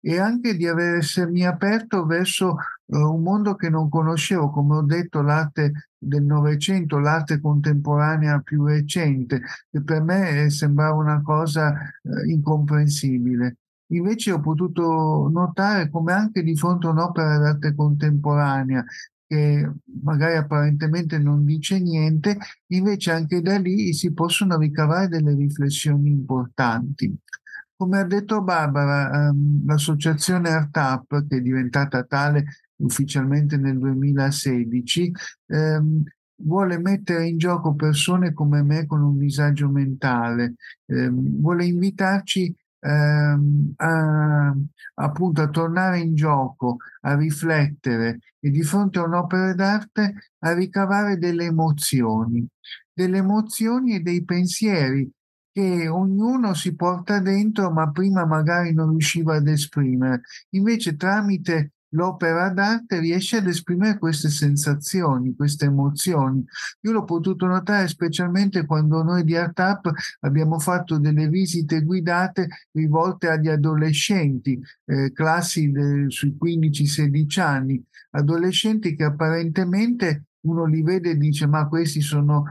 e 0.00 0.18
anche 0.18 0.56
di 0.56 0.64
essermi 0.64 1.44
aperto 1.44 2.06
verso 2.06 2.56
uh, 2.84 2.96
un 2.96 3.22
mondo 3.22 3.54
che 3.54 3.68
non 3.68 3.88
conoscevo, 3.88 4.50
come 4.50 4.76
ho 4.76 4.82
detto, 4.82 5.22
l'arte 5.22 5.90
del 5.98 6.22
Novecento, 6.22 6.98
l'arte 6.98 7.40
contemporanea 7.40 8.40
più 8.40 8.64
recente, 8.64 9.40
che 9.70 9.82
per 9.82 10.02
me 10.02 10.48
sembrava 10.50 10.96
una 10.96 11.20
cosa 11.22 11.72
uh, 12.02 12.28
incomprensibile. 12.28 13.56
Invece 13.90 14.32
ho 14.32 14.40
potuto 14.40 15.28
notare 15.32 15.90
come 15.90 16.12
anche 16.12 16.42
di 16.42 16.56
fronte 16.56 16.86
a 16.88 16.90
un'opera 16.90 17.38
d'arte 17.38 17.74
contemporanea 17.74 18.84
che 19.26 19.68
magari 20.02 20.36
apparentemente 20.36 21.18
non 21.18 21.44
dice 21.44 21.80
niente, 21.80 22.38
invece 22.68 23.10
anche 23.10 23.40
da 23.40 23.58
lì 23.58 23.92
si 23.92 24.12
possono 24.12 24.56
ricavare 24.56 25.08
delle 25.08 25.34
riflessioni 25.34 26.10
importanti. 26.10 27.12
Come 27.80 27.98
ha 27.98 28.04
detto 28.04 28.40
Barbara, 28.42 29.28
ehm, 29.28 29.66
l'associazione 29.66 30.48
ArtUp, 30.48 31.26
che 31.28 31.36
è 31.36 31.40
diventata 31.42 32.04
tale 32.04 32.44
ufficialmente 32.76 33.58
nel 33.58 33.78
2016, 33.78 35.12
ehm, 35.46 36.02
vuole 36.42 36.78
mettere 36.78 37.26
in 37.26 37.36
gioco 37.36 37.74
persone 37.74 38.32
come 38.32 38.62
me 38.62 38.86
con 38.86 39.02
un 39.02 39.18
disagio 39.18 39.68
mentale, 39.68 40.54
ehm, 40.86 41.40
vuole 41.40 41.66
invitarci 41.66 42.54
ehm, 42.80 43.72
a, 43.76 44.54
appunto 44.94 45.42
a 45.42 45.48
tornare 45.50 45.98
in 45.98 46.14
gioco, 46.14 46.78
a 47.02 47.14
riflettere 47.14 48.20
e 48.40 48.50
di 48.50 48.62
fronte 48.62 48.98
a 49.00 49.04
un'opera 49.04 49.52
d'arte 49.52 50.14
a 50.40 50.52
ricavare 50.54 51.18
delle 51.18 51.44
emozioni, 51.44 52.46
delle 52.92 53.18
emozioni 53.18 53.96
e 53.96 54.00
dei 54.00 54.24
pensieri 54.24 55.10
che 55.56 55.88
ognuno 55.88 56.52
si 56.52 56.74
porta 56.74 57.18
dentro 57.18 57.70
ma 57.70 57.90
prima 57.90 58.26
magari 58.26 58.74
non 58.74 58.90
riusciva 58.90 59.36
ad 59.36 59.48
esprimere. 59.48 60.20
Invece 60.50 60.96
tramite 60.96 61.70
l'opera 61.94 62.50
d'arte 62.50 63.00
riesce 63.00 63.38
ad 63.38 63.46
esprimere 63.46 63.96
queste 63.96 64.28
sensazioni, 64.28 65.34
queste 65.34 65.64
emozioni. 65.64 66.44
Io 66.82 66.92
l'ho 66.92 67.04
potuto 67.04 67.46
notare 67.46 67.88
specialmente 67.88 68.66
quando 68.66 69.02
noi 69.02 69.24
di 69.24 69.34
ArtUp 69.34 69.90
abbiamo 70.20 70.58
fatto 70.58 70.98
delle 70.98 71.26
visite 71.26 71.80
guidate 71.80 72.48
rivolte 72.72 73.28
agli 73.28 73.48
adolescenti, 73.48 74.60
eh, 74.84 75.10
classi 75.12 75.70
de, 75.70 76.04
sui 76.08 76.36
15-16 76.38 77.40
anni, 77.40 77.82
adolescenti 78.10 78.94
che 78.94 79.04
apparentemente 79.04 80.24
uno 80.46 80.64
li 80.64 80.82
vede 80.82 81.10
e 81.10 81.16
dice 81.16 81.46
ma 81.46 81.66
questi 81.68 82.00
sono, 82.00 82.44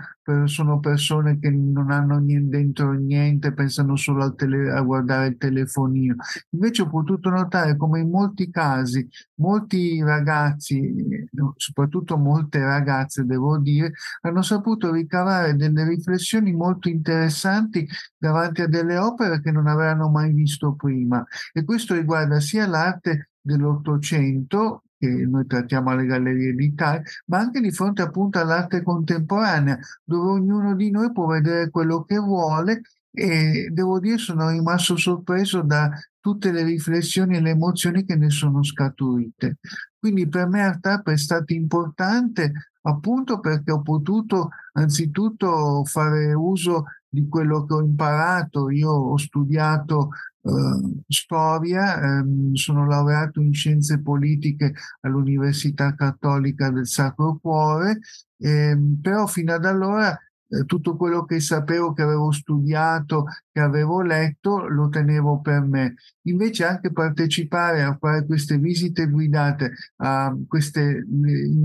sono 0.46 0.80
persone 0.80 1.40
che 1.40 1.50
non 1.50 1.92
hanno 1.92 2.18
niente, 2.20 2.58
dentro 2.58 2.92
niente, 2.94 3.54
pensano 3.54 3.96
solo 3.96 4.34
tele, 4.36 4.72
a 4.72 4.82
guardare 4.82 5.28
il 5.28 5.38
telefonino. 5.38 6.16
Invece 6.52 6.84
ho 6.84 6.90
potuto 6.90 7.30
notare 7.30 7.78
come 7.78 8.02
in 8.02 8.10
molti 8.10 8.50
casi 8.50 9.08
molti 9.36 10.02
ragazzi, 10.02 11.28
soprattutto 11.56 12.18
molte 12.18 12.60
ragazze 12.60 13.26
devo 13.26 13.58
dire, 13.58 13.94
hanno 14.22 14.42
saputo 14.42 14.92
ricavare 14.92 15.56
delle 15.56 15.88
riflessioni 15.88 16.54
molto 16.54 16.90
interessanti 16.90 17.88
davanti 18.18 18.62
a 18.62 18.68
delle 18.68 18.98
opere 18.98 19.42
che 19.42 19.52
non 19.52 19.68
avevano 19.68 20.10
mai 20.10 20.34
visto 20.34 20.74
prima. 20.76 21.24
E 21.54 21.64
questo 21.64 21.94
riguarda 21.96 22.40
sia 22.40 22.68
l'arte 22.68 23.30
dell'Ottocento 23.42 24.85
che 24.98 25.08
noi 25.08 25.46
trattiamo 25.46 25.90
alle 25.92 26.06
Gallerie 26.06 26.54
d'Italia, 26.54 27.02
ma 27.26 27.40
anche 27.40 27.62
di 27.62 27.72
fronte 27.72 28.02
appunto 28.02 28.40
all'arte 28.40 28.82
contemporanea, 28.84 29.78
dove 30.04 30.30
ognuno 30.32 30.76
di 30.76 30.92
noi 30.92 31.12
può 31.12 31.28
vedere 31.28 31.70
quello 31.70 32.04
che 32.04 32.18
vuole 32.18 32.82
e 33.16 33.70
devo 33.72 34.00
dire 34.00 34.18
sono 34.18 34.50
rimasto 34.50 34.98
sorpreso 34.98 35.62
da 35.62 35.90
tutte 36.20 36.52
le 36.52 36.64
riflessioni 36.64 37.38
e 37.38 37.42
le 37.42 37.52
emozioni 37.52 38.04
che 38.04 38.16
ne 38.16 38.30
sono 38.30 38.64
scaturite. 38.64 39.58
Quindi 39.98 40.28
per 40.28 40.48
me 40.48 40.64
ArtUp 40.64 41.10
è 41.10 41.18
stato 41.18 41.54
importante 41.54 42.52
appunto 42.82 43.40
perché 43.40 43.72
ho 43.72 43.82
potuto 43.82 44.50
anzitutto 44.74 45.84
fare 45.86 46.34
uso 46.34 46.86
di 47.08 47.28
quello 47.28 47.66
che 47.66 47.74
ho 47.74 47.82
imparato. 47.82 48.70
Io 48.70 48.90
ho 48.90 49.18
studiato 49.18 50.10
eh, 50.42 51.04
storia, 51.08 52.00
ehm, 52.02 52.54
sono 52.54 52.86
laureato 52.86 53.40
in 53.42 53.54
scienze 53.54 54.02
politiche 54.02 54.74
all'Università 55.02 55.96
Cattolica 55.96 56.70
del 56.70 56.88
Sacro 56.88 57.38
Cuore, 57.42 58.00
ehm, 58.38 59.00
però 59.02 59.26
fino 59.28 59.54
ad 59.54 59.66
allora 59.66 60.18
eh, 60.56 60.66
tutto 60.66 60.96
quello 60.96 61.26
che 61.26 61.40
sapevo, 61.40 61.94
che 61.94 62.02
avevo 62.02 62.32
studiato, 62.32 63.26
che 63.52 63.60
avevo 63.60 64.02
letto, 64.02 64.68
lo 64.68 64.90
tenevo 64.90 65.42
per 65.42 65.62
me. 65.62 65.96
Invece 66.24 66.66
anche 66.66 66.92
partecipare 66.92 67.84
a 67.84 67.98
fare 68.00 68.26
queste 68.26 68.58
visite 68.58 69.08
guidate, 69.08 69.74
a 69.98 70.36
questi 70.48 70.82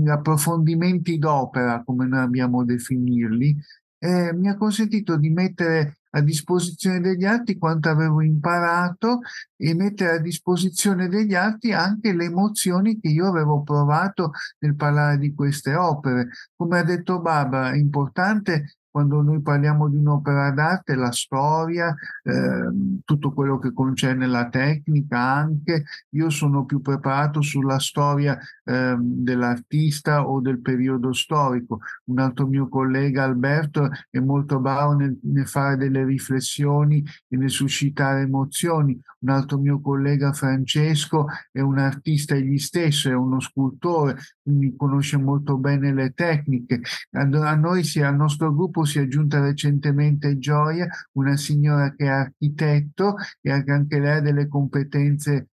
approfondimenti 0.07 1.17
d'opera, 1.17 1.83
come 1.83 2.07
noi 2.07 2.19
abbiamo 2.19 2.63
definirli, 2.63 3.55
eh, 3.99 4.33
mi 4.33 4.49
ha 4.49 4.57
consentito 4.57 5.15
di 5.15 5.29
mettere 5.29 5.97
a 6.11 6.21
disposizione 6.21 6.99
degli 6.99 7.23
altri 7.23 7.57
quanto 7.57 7.89
avevo 7.89 8.21
imparato 8.21 9.19
e 9.55 9.73
mettere 9.73 10.17
a 10.17 10.19
disposizione 10.19 11.07
degli 11.07 11.35
altri 11.35 11.71
anche 11.73 12.13
le 12.13 12.25
emozioni 12.25 12.99
che 12.99 13.09
io 13.09 13.27
avevo 13.27 13.61
provato 13.61 14.31
nel 14.59 14.75
parlare 14.75 15.17
di 15.17 15.33
queste 15.33 15.75
opere. 15.75 16.29
Come 16.55 16.79
ha 16.79 16.83
detto 16.83 17.21
Barbara, 17.21 17.71
è 17.71 17.77
importante 17.77 18.77
quando 18.91 19.21
noi 19.21 19.41
parliamo 19.41 19.87
di 19.87 19.95
un'opera 19.95 20.51
d'arte, 20.51 20.95
la 20.95 21.11
storia, 21.11 21.95
eh, 22.23 22.99
tutto 23.05 23.31
quello 23.31 23.57
che 23.57 23.71
concerne 23.71 24.27
la 24.27 24.49
tecnica 24.49 25.17
anche. 25.17 25.85
Io 26.09 26.29
sono 26.29 26.65
più 26.65 26.81
preparato 26.81 27.41
sulla 27.41 27.79
storia 27.79 28.37
eh, 28.65 28.95
dell'artista 28.99 30.27
o 30.27 30.41
del 30.41 30.59
periodo 30.61 31.13
storico. 31.13 31.79
Un 32.05 32.19
altro 32.19 32.45
mio 32.47 32.67
collega 32.67 33.23
Alberto 33.23 33.89
è 34.09 34.19
molto 34.19 34.59
bravo 34.59 34.93
nel, 34.93 35.17
nel 35.23 35.47
fare 35.47 35.77
delle 35.77 36.03
riflessioni 36.03 37.03
e 37.29 37.37
nel 37.37 37.49
suscitare 37.49 38.21
emozioni. 38.21 38.99
Un 39.19 39.29
altro 39.29 39.59
mio 39.59 39.79
collega 39.79 40.33
Francesco 40.33 41.27
è 41.51 41.59
un 41.59 41.77
artista 41.77 42.33
egli 42.33 42.57
stesso, 42.57 43.07
è 43.07 43.13
uno 43.13 43.39
scultore, 43.39 44.17
quindi 44.41 44.75
conosce 44.75 45.17
molto 45.17 45.57
bene 45.57 45.93
le 45.93 46.11
tecniche. 46.11 46.81
A, 47.11 47.55
noi, 47.55 47.83
al 48.01 48.15
nostro 48.15 48.51
gruppo 48.81 48.85
si 48.85 48.99
è 48.99 49.01
aggiunta 49.01 49.39
recentemente 49.39 50.37
Gioia, 50.37 50.87
una 51.13 51.37
signora 51.37 51.93
che 51.95 52.05
è 52.05 52.09
architetto 52.09 53.15
e 53.41 53.51
anche 53.51 53.99
lei 53.99 54.17
ha 54.17 54.21
delle 54.21 54.47
competenze 54.47 55.49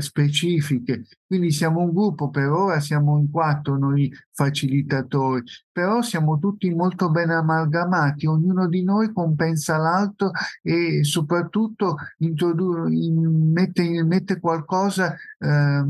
specifiche. 0.00 1.04
Quindi 1.30 1.52
siamo 1.52 1.82
un 1.82 1.92
gruppo, 1.92 2.28
per 2.28 2.48
ora 2.50 2.80
siamo 2.80 3.16
in 3.16 3.30
quattro 3.30 3.78
noi 3.78 4.12
facilitatori, 4.32 5.44
però 5.70 6.02
siamo 6.02 6.40
tutti 6.40 6.68
molto 6.74 7.08
ben 7.08 7.30
amalgamati, 7.30 8.26
ognuno 8.26 8.66
di 8.66 8.82
noi 8.82 9.12
compensa 9.12 9.76
l'altro 9.76 10.32
e 10.60 11.04
soprattutto 11.04 11.98
introdu- 12.18 12.90
in, 12.90 13.52
mette, 13.52 14.02
mette, 14.02 14.40
qualcosa 14.40 15.14
eh, 15.38 15.84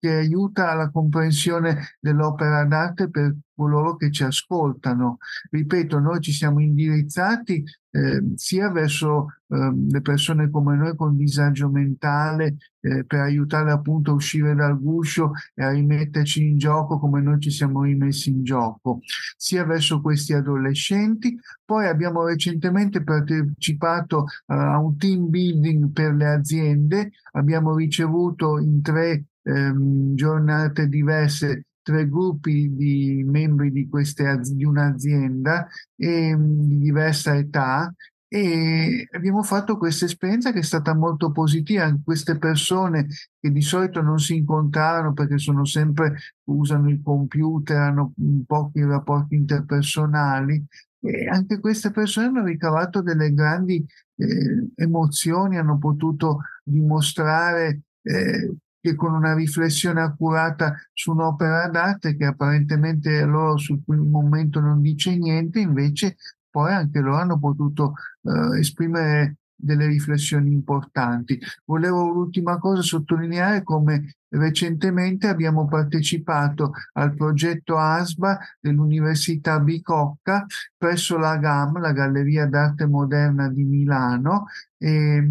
che 0.00 0.16
aiuta 0.16 0.72
alla 0.72 0.90
comprensione 0.90 1.94
dell'opera 2.00 2.64
d'arte 2.64 3.08
per 3.08 3.36
coloro 3.54 3.94
che 3.94 4.10
ci 4.10 4.24
ascoltano. 4.24 5.18
Ripeto, 5.48 6.00
noi 6.00 6.20
ci 6.20 6.32
siamo 6.32 6.58
indirizzati 6.58 7.62
eh, 7.94 8.32
sia 8.36 8.70
verso 8.70 9.26
eh, 9.48 9.72
le 9.90 10.00
persone 10.00 10.50
come 10.50 10.76
noi 10.76 10.96
con 10.96 11.16
disagio 11.16 11.68
mentale 11.68 12.56
eh, 12.80 13.04
per 13.04 13.20
aiutarle 13.20 13.70
appunto 13.70 14.10
a 14.10 14.14
uscire 14.14 14.54
dal 14.54 14.71
guscio 14.72 15.32
e 15.54 15.62
a 15.62 15.70
rimetterci 15.70 16.44
in 16.44 16.58
gioco 16.58 16.98
come 16.98 17.20
noi 17.20 17.40
ci 17.40 17.50
siamo 17.50 17.82
rimessi 17.82 18.30
in 18.30 18.44
gioco, 18.44 19.00
sia 19.36 19.64
verso 19.64 20.00
questi 20.00 20.32
adolescenti. 20.32 21.38
Poi 21.64 21.86
abbiamo 21.86 22.24
recentemente 22.26 23.02
partecipato 23.02 24.18
uh, 24.46 24.52
a 24.52 24.78
un 24.78 24.96
team 24.96 25.28
building 25.28 25.92
per 25.92 26.14
le 26.14 26.28
aziende, 26.28 27.12
abbiamo 27.32 27.74
ricevuto 27.76 28.58
in 28.58 28.82
tre 28.82 29.24
ehm, 29.42 30.14
giornate 30.14 30.88
diverse 30.88 31.66
tre 31.82 32.08
gruppi 32.08 32.72
di 32.74 33.24
membri 33.26 33.72
di, 33.72 33.88
queste, 33.88 34.40
di 34.54 34.64
un'azienda 34.64 35.66
e, 35.96 36.36
di 36.38 36.78
diversa 36.78 37.36
età 37.36 37.92
e 38.34 39.08
abbiamo 39.10 39.42
fatto 39.42 39.76
questa 39.76 40.06
esperienza 40.06 40.52
che 40.52 40.60
è 40.60 40.62
stata 40.62 40.94
molto 40.94 41.30
positiva. 41.32 41.94
Queste 42.02 42.38
persone 42.38 43.06
che 43.38 43.50
di 43.50 43.60
solito 43.60 44.00
non 44.00 44.18
si 44.18 44.36
incontravano 44.36 45.12
perché 45.12 45.36
sono 45.36 45.66
sempre, 45.66 46.16
usano 46.44 46.88
il 46.88 47.02
computer, 47.02 47.76
hanno 47.76 48.14
pochi 48.46 48.82
rapporti 48.84 49.34
interpersonali, 49.34 50.64
e 51.00 51.28
anche 51.28 51.60
queste 51.60 51.90
persone 51.90 52.28
hanno 52.28 52.42
ricavato 52.42 53.02
delle 53.02 53.34
grandi 53.34 53.84
eh, 54.16 54.66
emozioni, 54.76 55.58
hanno 55.58 55.76
potuto 55.76 56.38
dimostrare 56.64 57.82
eh, 58.00 58.54
che 58.80 58.94
con 58.94 59.12
una 59.12 59.34
riflessione 59.34 60.00
accurata 60.00 60.74
su 60.94 61.10
un'opera 61.10 61.68
d'arte 61.68 62.16
che 62.16 62.24
apparentemente 62.24 63.24
loro 63.26 63.58
sul 63.58 63.82
momento 63.84 64.58
non 64.58 64.80
dice 64.80 65.18
niente, 65.18 65.60
invece 65.60 66.16
poi 66.52 66.72
anche 66.72 67.00
loro 67.00 67.16
hanno 67.16 67.38
potuto 67.38 67.94
eh, 68.22 68.58
esprimere 68.58 69.38
delle 69.62 69.86
riflessioni 69.86 70.52
importanti. 70.52 71.40
Volevo 71.64 72.08
l'ultima 72.08 72.58
cosa 72.58 72.82
sottolineare 72.82 73.62
come 73.62 74.16
recentemente 74.28 75.28
abbiamo 75.28 75.66
partecipato 75.66 76.72
al 76.94 77.14
progetto 77.14 77.78
ASBA 77.78 78.38
dell'Università 78.60 79.60
Bicocca 79.60 80.44
presso 80.76 81.16
la 81.16 81.36
GAM, 81.36 81.80
la 81.80 81.92
Galleria 81.92 82.46
d'Arte 82.46 82.86
Moderna 82.86 83.48
di 83.48 83.62
Milano, 83.62 84.46
e 84.76 85.30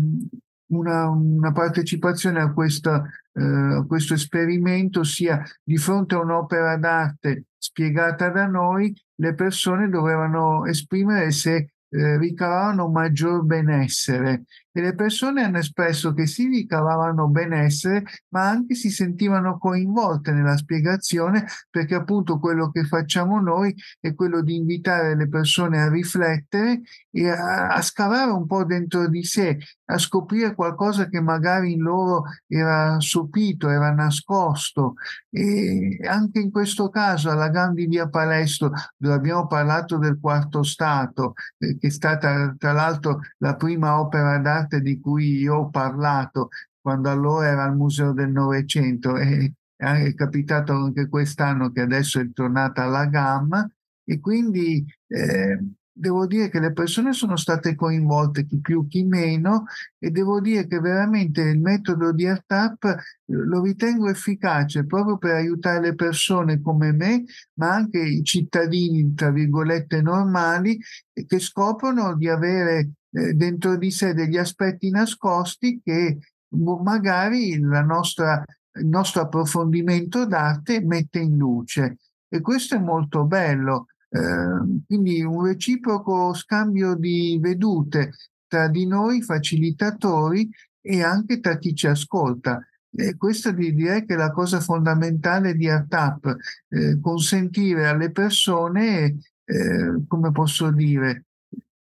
una, 0.67 1.09
una 1.09 1.51
partecipazione 1.51 2.39
a, 2.39 2.53
questa, 2.53 3.03
eh, 3.33 3.41
a 3.43 3.83
questo 3.85 4.13
esperimento 4.13 5.03
sia 5.03 5.43
di 5.63 5.77
fronte 5.77 6.15
a 6.15 6.19
un'opera 6.19 6.77
d'arte 6.77 7.45
spiegata 7.57 8.29
da 8.29 8.47
noi, 8.47 8.95
le 9.21 9.35
persone 9.35 9.87
dovevano 9.87 10.65
esprimere 10.65 11.31
se 11.31 11.73
eh, 11.89 12.17
ricavavano 12.17 12.89
maggior 12.89 13.43
benessere 13.43 14.45
e 14.71 14.81
le 14.81 14.95
persone 14.95 15.43
hanno 15.43 15.57
espresso 15.57 16.13
che 16.13 16.25
si 16.25 16.47
ricavavano 16.47 17.27
benessere, 17.27 18.03
ma 18.29 18.47
anche 18.47 18.75
si 18.75 18.89
sentivano 18.89 19.57
coinvolte 19.57 20.31
nella 20.31 20.57
spiegazione, 20.57 21.45
perché 21.69 21.95
appunto 21.95 22.39
quello 22.39 22.71
che 22.71 22.85
facciamo 22.85 23.39
noi 23.39 23.75
è 23.99 24.13
quello 24.13 24.41
di 24.41 24.55
invitare 24.55 25.15
le 25.15 25.27
persone 25.27 25.81
a 25.81 25.89
riflettere 25.89 26.81
e 27.11 27.29
a, 27.29 27.67
a 27.67 27.81
scavare 27.81 28.31
un 28.31 28.45
po' 28.45 28.63
dentro 28.63 29.07
di 29.07 29.23
sé, 29.23 29.57
a 29.85 29.97
scoprire 29.97 30.55
qualcosa 30.55 31.07
che 31.07 31.19
magari 31.19 31.73
in 31.73 31.81
loro 31.81 32.23
era 32.47 32.99
sopito, 32.99 33.69
era 33.69 33.91
nascosto. 33.91 34.93
E 35.29 35.99
anche 36.07 36.39
in 36.39 36.51
questo 36.51 36.89
caso 36.89 37.29
alla 37.29 37.49
Gandhi 37.49 37.87
Via 37.87 38.07
Palestro, 38.07 38.71
dove 38.95 39.13
abbiamo 39.15 39.47
parlato 39.47 39.97
del 39.97 40.17
quarto 40.19 40.63
stato, 40.63 41.33
eh, 41.57 41.77
che 41.77 41.87
è 41.87 41.89
stata 41.89 42.55
tra 42.57 42.71
l'altro 42.71 43.19
la 43.39 43.55
prima 43.55 43.99
opera 43.99 44.37
d'arte 44.37 44.60
d'arte 44.61 44.81
di 44.81 44.99
cui 44.99 45.39
io 45.39 45.55
ho 45.55 45.69
parlato 45.69 46.49
quando 46.79 47.09
allora 47.09 47.47
era 47.47 47.63
al 47.63 47.75
Museo 47.75 48.13
del 48.13 48.29
Novecento 48.29 49.17
e 49.17 49.53
è 49.75 50.13
capitato 50.13 50.73
anche 50.73 51.09
quest'anno 51.09 51.71
che 51.71 51.81
adesso 51.81 52.19
è 52.19 52.31
tornata 52.31 52.83
alla 52.83 53.05
gamma 53.05 53.67
e 54.03 54.19
quindi 54.19 54.85
eh, 55.07 55.57
devo 55.91 56.27
dire 56.27 56.49
che 56.49 56.59
le 56.59 56.71
persone 56.71 57.13
sono 57.13 57.35
state 57.35 57.75
coinvolte 57.75 58.45
chi 58.45 58.59
più 58.59 58.87
chi 58.87 59.03
meno 59.03 59.65
e 59.97 60.11
devo 60.11 60.39
dire 60.39 60.67
che 60.67 60.79
veramente 60.79 61.41
il 61.41 61.59
metodo 61.59 62.11
di 62.11 62.27
AirTap 62.27 62.83
eh, 62.83 62.95
lo 63.25 63.61
ritengo 63.63 64.07
efficace 64.07 64.85
proprio 64.85 65.17
per 65.17 65.35
aiutare 65.35 65.81
le 65.81 65.95
persone 65.95 66.61
come 66.61 66.91
me 66.91 67.23
ma 67.55 67.73
anche 67.73 67.99
i 67.99 68.23
cittadini 68.23 69.13
tra 69.15 69.31
virgolette 69.31 70.01
normali 70.01 70.79
che 71.25 71.39
scoprono 71.39 72.15
di 72.15 72.27
avere 72.27 72.91
eh, 73.11 73.33
dentro 73.33 73.77
di 73.77 73.91
sé 73.91 74.13
degli 74.13 74.37
aspetti 74.37 74.89
nascosti 74.89 75.81
che 75.83 76.19
magari 76.53 77.57
nostra, 77.59 78.43
il 78.73 78.87
nostro 78.87 79.21
approfondimento 79.21 80.25
d'arte 80.25 80.81
mette 80.81 81.19
in 81.19 81.37
luce. 81.37 81.97
E 82.27 82.41
questo 82.41 82.75
è 82.75 82.79
molto 82.79 83.25
bello. 83.25 83.87
Eh, 84.09 84.81
quindi 84.85 85.21
un 85.23 85.43
reciproco 85.45 86.33
scambio 86.33 86.95
di 86.95 87.37
vedute 87.41 88.11
tra 88.47 88.67
di 88.67 88.85
noi 88.85 89.21
facilitatori 89.21 90.49
e 90.81 91.01
anche 91.01 91.39
tra 91.39 91.57
chi 91.57 91.73
ci 91.73 91.87
ascolta. 91.87 92.65
E 92.93 93.15
questa 93.15 93.51
direi 93.51 94.05
che 94.05 94.15
è 94.15 94.17
la 94.17 94.31
cosa 94.31 94.59
fondamentale 94.59 95.55
di 95.55 95.69
ArtUp, 95.69 96.35
eh, 96.67 96.99
consentire 96.99 97.87
alle 97.87 98.11
persone, 98.11 99.17
eh, 99.45 100.03
come 100.07 100.31
posso 100.31 100.71
dire, 100.71 101.27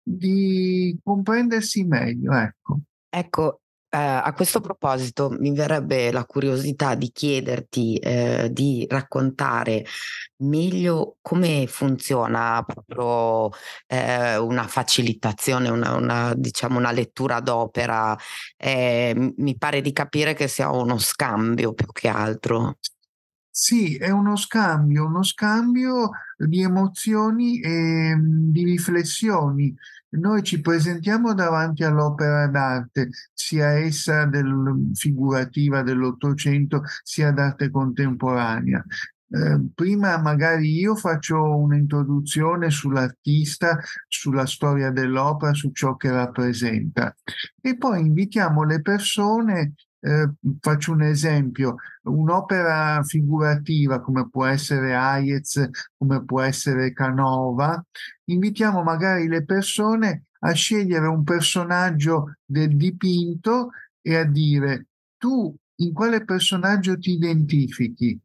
di 0.03 0.97
comprendersi 1.01 1.83
meglio. 1.83 2.33
Ecco, 2.33 2.79
ecco 3.09 3.61
eh, 3.93 3.97
a 3.97 4.33
questo 4.33 4.59
proposito 4.59 5.29
mi 5.37 5.53
verrebbe 5.53 6.11
la 6.11 6.25
curiosità 6.25 6.95
di 6.95 7.11
chiederti 7.11 7.97
eh, 7.97 8.49
di 8.51 8.87
raccontare 8.89 9.85
meglio 10.37 11.17
come 11.21 11.67
funziona 11.67 12.63
proprio 12.65 13.51
eh, 13.85 14.35
una 14.37 14.67
facilitazione, 14.67 15.69
una, 15.69 15.93
una, 15.93 16.33
diciamo 16.35 16.79
una 16.79 16.91
lettura 16.91 17.39
d'opera. 17.39 18.17
Eh, 18.57 19.33
mi 19.37 19.57
pare 19.57 19.81
di 19.81 19.93
capire 19.93 20.33
che 20.33 20.47
sia 20.47 20.71
uno 20.71 20.97
scambio 20.97 21.73
più 21.73 21.85
che 21.91 22.07
altro. 22.07 22.77
Sì, 23.55 23.97
è 23.97 24.09
uno 24.09 24.35
scambio, 24.35 25.05
uno 25.05 25.21
scambio 25.21 26.09
di 26.35 26.61
emozioni 26.63 27.59
e 27.59 28.15
di 28.19 28.63
riflessioni. 28.63 29.75
Noi 30.15 30.41
ci 30.41 30.59
presentiamo 30.59 31.33
davanti 31.35 31.83
all'opera 31.83 32.47
d'arte, 32.47 33.09
sia 33.31 33.67
essa 33.77 34.25
del, 34.25 34.89
figurativa 34.95 35.83
dell'Ottocento, 35.83 36.81
sia 37.03 37.31
d'arte 37.31 37.69
contemporanea. 37.69 38.83
Eh, 39.29 39.61
prima 39.73 40.17
magari 40.17 40.71
io 40.79 40.95
faccio 40.95 41.55
un'introduzione 41.57 42.71
sull'artista, 42.71 43.77
sulla 44.07 44.47
storia 44.47 44.89
dell'opera, 44.91 45.53
su 45.53 45.71
ciò 45.71 45.95
che 45.95 46.09
rappresenta 46.11 47.15
e 47.61 47.77
poi 47.77 48.01
invitiamo 48.01 48.63
le 48.63 48.81
persone 48.81 49.73
eh, 50.03 50.29
faccio 50.59 50.91
un 50.91 51.01
esempio, 51.01 51.75
un'opera 52.03 53.01
figurativa 53.03 54.01
come 54.01 54.29
può 54.29 54.45
essere 54.45 54.93
Hayez, 54.93 55.69
come 55.97 56.23
può 56.25 56.41
essere 56.41 56.91
Canova, 56.91 57.81
invitiamo 58.25 58.83
magari 58.83 59.27
le 59.27 59.45
persone 59.45 60.25
a 60.39 60.51
scegliere 60.51 61.07
un 61.07 61.23
personaggio 61.23 62.35
del 62.43 62.75
dipinto 62.75 63.69
e 64.01 64.17
a 64.17 64.25
dire 64.25 64.87
tu 65.17 65.55
in 65.77 65.93
quale 65.93 66.25
personaggio 66.25 66.97
ti 66.97 67.11
identifichi? 67.11 68.19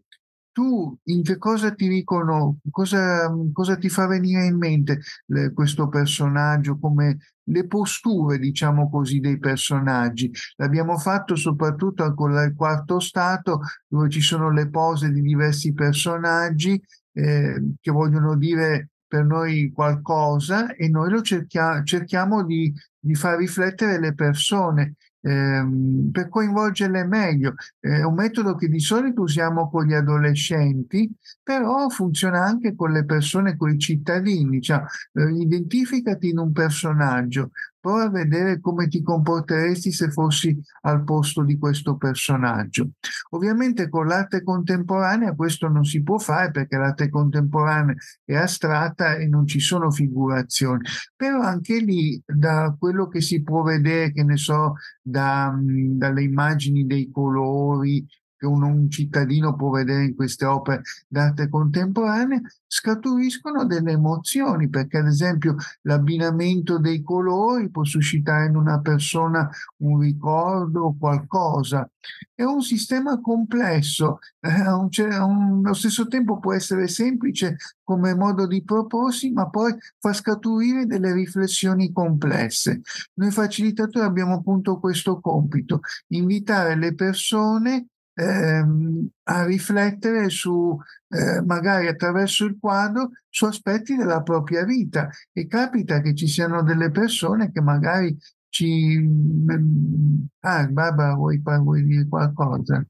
Tu 0.59 0.99
in 1.05 1.23
che 1.23 1.39
cosa 1.39 1.73
ti 1.73 1.87
riconosci, 1.87 2.69
cosa, 2.69 3.33
cosa, 3.53 3.77
ti 3.77 3.89
fa 3.89 4.09
venire 4.09 4.45
in 4.47 4.57
mente 4.57 5.03
le, 5.27 5.53
questo 5.53 5.89
personaggio, 5.89 6.81
come 6.81 7.19
le 7.45 7.67
posture, 7.69 8.41
diciamo 8.41 8.91
così, 8.91 9.21
dei 9.21 9.39
personaggi. 9.39 10.29
L'abbiamo 10.57 10.99
fatto 10.99 11.37
soprattutto 11.37 12.13
con 12.13 12.33
il 12.33 12.55
quarto 12.57 12.99
stato, 12.99 13.61
dove 13.87 14.09
ci 14.11 14.21
sono 14.21 14.51
le 14.51 14.69
pose 14.69 15.13
di 15.13 15.21
diversi 15.21 15.73
personaggi 15.73 16.83
eh, 17.13 17.75
che 17.81 17.91
vogliono 17.93 18.35
dire 18.37 18.89
per 19.07 19.25
noi 19.25 19.71
qualcosa 19.73 20.75
e 20.75 20.89
noi 20.89 21.09
lo 21.09 21.23
cerchia, 21.23 21.85
cerchiamo 21.85 22.45
di, 22.45 22.75
di 22.99 23.15
far 23.15 23.39
riflettere 23.39 24.01
le 24.01 24.13
persone 24.13 24.97
ehm, 25.21 26.11
per 26.13 26.29
coinvolgerle 26.29 27.05
meglio. 27.05 27.55
È 27.79 28.03
un 28.03 28.15
metodo 28.15 28.55
che 28.55 28.69
di 28.69 28.81
solito 28.81 29.23
usiamo 29.23 29.69
con 29.71 29.85
gli 29.87 29.95
adolescenti, 29.95 31.11
però 31.43 31.89
funziona 31.89 32.45
anche 32.45 32.75
con 32.75 32.93
le 32.93 33.05
persone, 33.05 33.57
con 33.57 33.71
i 33.71 33.79
cittadini. 33.79 34.61
Cioè, 34.61 34.83
eh, 35.15 35.31
identificati 35.33 36.29
in 36.29 36.39
un 36.39 36.53
personaggio, 36.53 37.51
prova 37.81 38.05
a 38.05 38.11
vedere 38.11 38.61
come 38.61 38.89
ti 38.89 39.03
comporteresti 39.03 39.93
se 39.93 40.11
fossi 40.11 40.59
al 40.83 41.05
posto 41.05 41.43
di 41.43 41.59
questo 41.59 41.97
personaggio. 41.97 42.91
Ovviamente 43.31 43.89
con 43.89 44.07
l'arte 44.07 44.43
contemporanea 44.43 45.35
questo 45.35 45.69
non 45.69 45.85
si 45.85 46.03
può 46.03 46.19
fare 46.19 46.51
perché 46.51 46.77
l'arte 46.77 47.09
contemporanea 47.09 47.95
è 48.25 48.35
astratta 48.35 49.17
e 49.17 49.27
non 49.27 49.47
ci 49.47 49.61
sono 49.61 49.91
figurazioni, 49.91 50.83
però 51.15 51.41
anche 51.41 51.79
lì 51.79 52.21
da 52.25 52.75
quello 52.79 53.09
che 53.09 53.21
si 53.21 53.43
può 53.43 53.63
vedere, 53.63 54.13
che 54.13 54.25
ne 54.25 54.37
so, 54.37 54.75
da, 55.01 55.55
dalle 55.59 56.23
immagini 56.23 56.87
dei 56.87 57.11
colori, 57.11 58.07
che 58.39 58.47
un, 58.47 58.63
un, 58.63 58.89
cittadino 58.89 59.57
può 59.57 59.71
vedere 59.71 60.05
in 60.05 60.15
queste 60.15 60.45
opere 60.45 60.83
d'arte 61.09 61.49
contemporanea, 61.49 62.41
scaturiscono 62.67 63.65
delle 63.65 63.93
emozioni, 63.93 64.69
perché 64.69 64.99
ad 64.99 65.07
esempio 65.07 65.57
l'abbinamento 65.83 66.79
dei 66.79 67.03
colori 67.03 67.69
può 67.69 67.85
suscitare 67.85 68.47
in 68.47 68.57
una 68.57 68.81
persona 68.81 69.51
un 69.79 69.99
ricordo 69.99 70.95
qualcosa. 70.99 71.89
È 72.35 72.45
un 72.45 72.63
sistema 72.63 73.21
complesso, 73.21 74.21
eh, 74.41 74.71
un, 74.71 74.89
un, 74.99 75.63
allo 75.65 75.75
stesso 75.75 76.07
tempo 76.07 76.39
può 76.39 76.53
essere 76.55 76.87
semplice 76.87 77.57
come 77.83 78.15
modo 78.15 78.47
di 78.47 78.63
proporsi, 78.63 79.31
ma 79.33 79.49
poi 79.49 79.75
fa 79.99 80.13
scaturire 80.13 80.87
delle 80.87 81.13
riflessioni 81.13 81.91
complesse. 81.91 82.83
Noi 83.15 83.31
facilitatori 83.31 84.05
abbiamo 84.05 84.35
appunto 84.35 84.79
questo 84.79 85.21
compito, 85.21 85.81
invitare 86.09 86.77
le 86.77 86.95
persone 86.95 87.87
ehm, 88.19 89.09
a 89.25 89.45
riflettere 89.45 90.29
su, 90.29 90.77
eh, 91.09 91.41
magari 91.43 91.87
attraverso 91.87 92.45
il 92.45 92.59
quadro, 92.61 93.11
su 93.29 93.45
aspetti 93.45 93.95
della 93.95 94.23
propria 94.23 94.65
vita. 94.65 95.09
E 95.33 95.47
capita 95.47 96.01
che 96.01 96.15
ci 96.15 96.27
siano 96.27 96.63
delle 96.63 96.91
persone 96.91 97.53
che 97.53 97.61
magari 97.61 98.17
ci... 98.49 98.99
Mm, 98.99 100.25
ah, 100.41 100.67
Barbara, 100.67 101.15
vuoi, 101.15 101.41
vuoi 101.43 101.85
dire 101.85 102.09
qualcosa? 102.09 102.85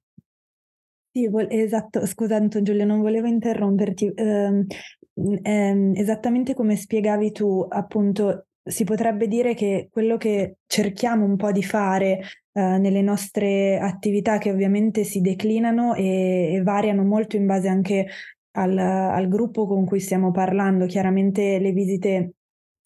Sì, 1.11 1.29
esatto, 1.51 2.07
scusa 2.07 2.37
Anton 2.37 2.62
Giulio, 2.62 2.85
non 2.85 3.01
volevo 3.01 3.27
interromperti. 3.27 4.07
Eh, 4.14 4.67
eh, 5.43 5.93
esattamente 5.95 6.55
come 6.55 6.77
spiegavi 6.77 7.33
tu, 7.33 7.67
appunto, 7.69 8.47
si 8.68 8.85
potrebbe 8.85 9.26
dire 9.26 9.54
che 9.54 9.88
quello 9.90 10.16
che 10.16 10.59
cerchiamo 10.66 11.24
un 11.24 11.37
po' 11.37 11.52
di 11.52 11.62
fare 11.62 12.20
eh, 12.52 12.78
nelle 12.78 13.02
nostre 13.02 13.78
attività, 13.78 14.38
che 14.38 14.50
ovviamente 14.50 15.04
si 15.04 15.20
declinano 15.20 15.94
e, 15.94 16.54
e 16.54 16.62
variano 16.62 17.04
molto 17.04 17.37
in 17.37 17.46
base 17.46 17.68
anche 17.68 18.07
al, 18.52 18.76
al, 18.76 19.28
gruppo 19.28 19.66
con 19.66 19.85
cui 19.85 20.00
stiamo 20.00 20.31
parlando, 20.31 20.87
chiaramente 20.87 21.59
le 21.59 21.72
visite 21.72 22.33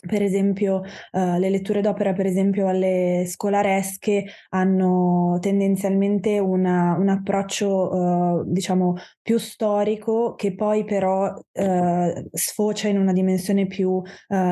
per 0.05 0.21
esempio, 0.21 0.83
uh, 1.13 1.39
le 1.39 1.49
letture 1.49 1.81
d'opera, 1.81 2.13
per 2.13 2.27
esempio, 2.27 2.67
alle 2.67 3.23
scolaresche 3.25 4.25
hanno 4.49 5.39
tendenzialmente 5.41 6.41
una, 6.41 6.97
un 6.99 7.09
approccio, 7.09 7.95
uh, 7.95 8.45
diciamo, 8.45 8.97
più 9.23 9.39
storico 9.39 10.35
che 10.35 10.57
poi 10.57 10.85
però 10.85 11.33
uh, 11.33 12.29
sfocia 12.33 12.89
in 12.89 12.99
una 12.99 13.13
dimensione 13.13 13.67
più 13.67 14.03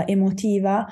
emotiva. 0.07 0.87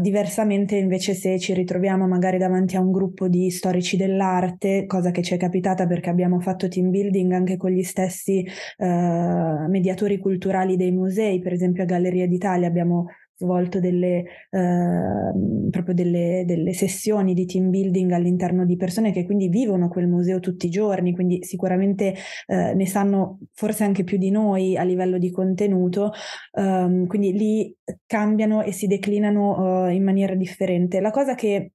diversamente, 0.00 0.76
invece, 0.76 1.14
se 1.14 1.38
ci 1.38 1.54
ritroviamo 1.54 2.06
magari 2.06 2.38
davanti 2.38 2.76
a 2.76 2.80
un 2.80 2.90
gruppo 2.90 3.28
di 3.28 3.50
storici 3.50 3.96
dell'arte, 3.96 4.86
cosa 4.86 5.10
che 5.10 5.22
ci 5.22 5.34
è 5.34 5.36
capitata 5.36 5.86
perché 5.86 6.10
abbiamo 6.10 6.40
fatto 6.40 6.68
team 6.68 6.90
building 6.90 7.32
anche 7.32 7.56
con 7.56 7.70
gli 7.70 7.82
stessi 7.82 8.44
mediatori 8.78 10.18
culturali 10.18 10.76
dei 10.76 10.90
musei, 10.90 11.38
per 11.40 11.52
esempio 11.52 11.82
a 11.84 11.86
Galleria 11.86 12.26
d'Italia 12.26 12.66
abbiamo 12.66 13.06
svolto 13.38 13.78
delle, 13.78 14.24
eh, 14.50 15.32
proprio 15.70 15.94
delle, 15.94 16.42
delle, 16.44 16.72
sessioni 16.72 17.34
di 17.34 17.46
team 17.46 17.70
building 17.70 18.10
all'interno 18.10 18.64
di 18.66 18.76
persone 18.76 19.12
che 19.12 19.24
quindi 19.24 19.48
vivono 19.48 19.88
quel 19.88 20.08
museo 20.08 20.40
tutti 20.40 20.66
i 20.66 20.70
giorni, 20.70 21.12
quindi 21.14 21.44
sicuramente 21.44 22.14
eh, 22.46 22.74
ne 22.74 22.86
sanno 22.86 23.38
forse 23.52 23.84
anche 23.84 24.02
più 24.02 24.18
di 24.18 24.30
noi 24.30 24.76
a 24.76 24.82
livello 24.82 25.18
di 25.18 25.30
contenuto, 25.30 26.10
um, 26.52 27.06
quindi 27.06 27.32
lì 27.32 27.76
cambiano 28.06 28.62
e 28.62 28.72
si 28.72 28.86
declinano 28.86 29.86
uh, 29.86 29.90
in 29.90 30.02
maniera 30.02 30.34
differente. 30.34 31.00
La 31.00 31.10
cosa 31.10 31.34
che 31.34 31.72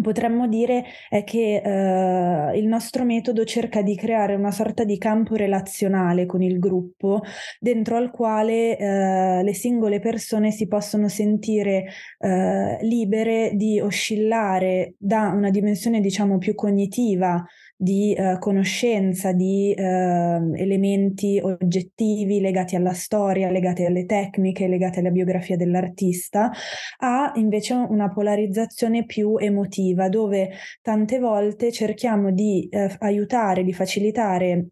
potremmo 0.00 0.46
dire 0.46 0.84
è 1.08 1.24
che 1.24 1.62
eh, 1.64 2.58
il 2.58 2.66
nostro 2.66 3.04
metodo 3.04 3.44
cerca 3.44 3.82
di 3.82 3.96
creare 3.96 4.34
una 4.34 4.50
sorta 4.50 4.84
di 4.84 4.98
campo 4.98 5.34
relazionale 5.34 6.26
con 6.26 6.42
il 6.42 6.58
gruppo 6.58 7.22
dentro 7.58 7.96
al 7.96 8.10
quale 8.10 8.76
eh, 8.76 9.42
le 9.42 9.54
singole 9.54 9.98
persone 10.00 10.50
si 10.50 10.68
possono 10.68 11.08
sentire 11.08 11.86
eh, 12.18 12.78
libere 12.82 13.52
di 13.54 13.80
oscillare 13.80 14.94
da 14.98 15.30
una 15.34 15.50
dimensione 15.50 16.00
diciamo 16.00 16.38
più 16.38 16.54
cognitiva 16.54 17.42
di 17.76 18.14
eh, 18.14 18.38
conoscenza 18.38 19.32
di 19.32 19.72
eh, 19.72 19.82
elementi 19.82 21.38
oggettivi 21.42 22.40
legati 22.40 22.74
alla 22.74 22.94
storia, 22.94 23.50
legati 23.50 23.84
alle 23.84 24.06
tecniche, 24.06 24.66
legati 24.66 25.00
alla 25.00 25.10
biografia 25.10 25.56
dell'artista, 25.56 26.50
a 26.98 27.32
invece 27.34 27.74
una 27.74 28.10
polarizzazione 28.10 29.04
più 29.04 29.36
emotiva, 29.36 30.08
dove 30.08 30.50
tante 30.80 31.18
volte 31.18 31.70
cerchiamo 31.70 32.32
di 32.32 32.66
eh, 32.70 32.96
aiutare, 33.00 33.62
di 33.62 33.72
facilitare 33.72 34.68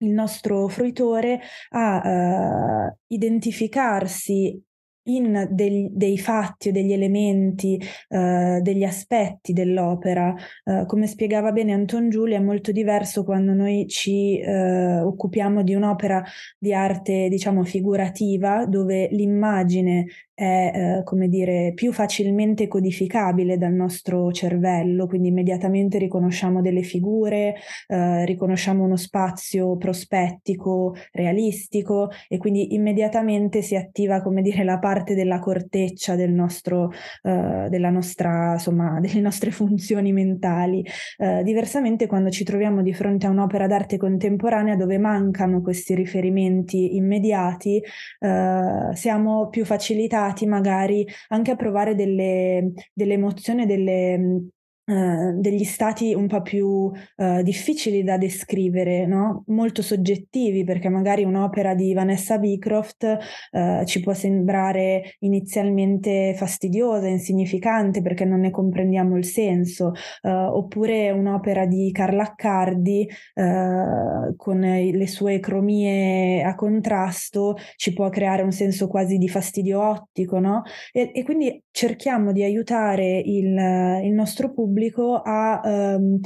il 0.00 0.10
nostro 0.12 0.68
fruitore 0.68 1.40
a 1.70 2.86
uh, 2.86 2.96
identificarsi 3.08 4.62
in 5.08 5.48
dei, 5.50 5.88
dei 5.92 6.18
fatti 6.18 6.68
o 6.68 6.72
degli 6.72 6.92
elementi, 6.92 7.80
uh, 8.08 8.60
degli 8.60 8.84
aspetti 8.84 9.52
dell'opera. 9.52 10.34
Uh, 10.64 10.86
come 10.86 11.06
spiegava 11.06 11.52
bene 11.52 11.72
Anton 11.72 12.08
Giulia, 12.08 12.38
è 12.38 12.42
molto 12.42 12.72
diverso 12.72 13.24
quando 13.24 13.52
noi 13.52 13.86
ci 13.88 14.40
uh, 14.44 15.06
occupiamo 15.06 15.62
di 15.62 15.74
un'opera 15.74 16.22
di 16.58 16.72
arte, 16.72 17.28
diciamo, 17.28 17.64
figurativa, 17.64 18.66
dove 18.66 19.08
l'immagine 19.10 20.06
è, 20.38 20.98
eh, 20.98 21.02
come 21.02 21.26
dire, 21.28 21.72
più 21.74 21.92
facilmente 21.92 22.68
codificabile 22.68 23.58
dal 23.58 23.72
nostro 23.72 24.30
cervello, 24.30 25.08
quindi 25.08 25.26
immediatamente 25.28 25.98
riconosciamo 25.98 26.62
delle 26.62 26.82
figure, 26.82 27.56
eh, 27.88 28.24
riconosciamo 28.24 28.84
uno 28.84 28.94
spazio 28.94 29.76
prospettico, 29.76 30.94
realistico 31.10 32.10
e 32.28 32.38
quindi 32.38 32.74
immediatamente 32.74 33.62
si 33.62 33.74
attiva, 33.74 34.22
come 34.22 34.40
dire, 34.40 34.62
la 34.62 34.78
parte 34.78 35.16
della 35.16 35.40
corteccia 35.40 36.14
del 36.14 36.30
nostro, 36.30 36.92
eh, 37.24 37.66
della 37.68 37.90
nostra, 37.90 38.52
insomma, 38.52 39.00
delle 39.02 39.20
nostre 39.20 39.50
funzioni 39.50 40.12
mentali. 40.12 40.86
Eh, 41.16 41.42
diversamente 41.42 42.06
quando 42.06 42.30
ci 42.30 42.44
troviamo 42.44 42.82
di 42.82 42.92
fronte 42.92 43.26
a 43.26 43.30
un'opera 43.30 43.66
d'arte 43.66 43.96
contemporanea 43.96 44.76
dove 44.76 44.98
mancano 44.98 45.62
questi 45.62 45.96
riferimenti 45.96 46.94
immediati, 46.94 47.82
eh, 48.20 48.90
siamo 48.92 49.48
più 49.48 49.64
facilitati 49.64 50.26
magari 50.46 51.06
anche 51.28 51.50
a 51.50 51.56
provare 51.56 51.94
delle, 51.94 52.72
delle 52.92 53.14
emozioni, 53.14 53.66
delle, 53.66 54.18
Uh, 54.18 54.57
degli 54.88 55.64
stati 55.64 56.14
un 56.14 56.26
po' 56.26 56.40
più 56.40 56.66
uh, 56.66 57.42
difficili 57.42 58.02
da 58.02 58.16
descrivere, 58.16 59.04
no? 59.04 59.44
molto 59.48 59.82
soggettivi, 59.82 60.64
perché 60.64 60.88
magari 60.88 61.24
un'opera 61.24 61.74
di 61.74 61.92
Vanessa 61.92 62.38
Beecroft 62.38 63.18
uh, 63.52 63.84
ci 63.84 64.00
può 64.00 64.14
sembrare 64.14 65.16
inizialmente 65.18 66.32
fastidiosa, 66.34 67.06
insignificante, 67.06 68.00
perché 68.00 68.24
non 68.24 68.40
ne 68.40 68.50
comprendiamo 68.50 69.16
il 69.16 69.26
senso, 69.26 69.92
oppure 70.22 71.10
un'opera 71.10 71.66
di 71.66 71.90
Carla 71.92 72.22
Accardi 72.22 73.08
con 73.34 74.60
le 74.60 75.06
sue 75.06 75.38
cromie 75.40 76.42
a 76.42 76.54
contrasto 76.54 77.56
ci 77.76 77.92
può 77.92 78.08
creare 78.08 78.42
un 78.42 78.52
senso 78.52 78.88
quasi 78.88 79.18
di 79.18 79.28
fastidio 79.28 79.82
ottico, 79.82 80.38
no? 80.38 80.62
e, 80.92 81.10
e 81.14 81.22
quindi 81.24 81.62
cerchiamo 81.70 82.32
di 82.32 82.42
aiutare 82.42 83.18
il, 83.18 83.56
il 84.04 84.12
nostro 84.12 84.52
pubblico 84.52 84.77
pubblico 84.78 85.20
a 85.20 85.60
um, 85.64 86.20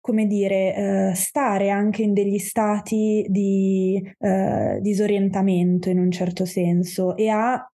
come 0.00 0.26
dire, 0.26 1.10
eh, 1.10 1.14
stare 1.14 1.70
anche 1.70 2.02
in 2.02 2.12
degli 2.12 2.38
stati 2.38 3.24
di 3.28 4.02
eh, 4.18 4.78
disorientamento 4.80 5.90
in 5.90 6.00
un 6.00 6.10
certo 6.10 6.44
senso 6.44 7.16
e 7.16 7.28
a 7.28 7.71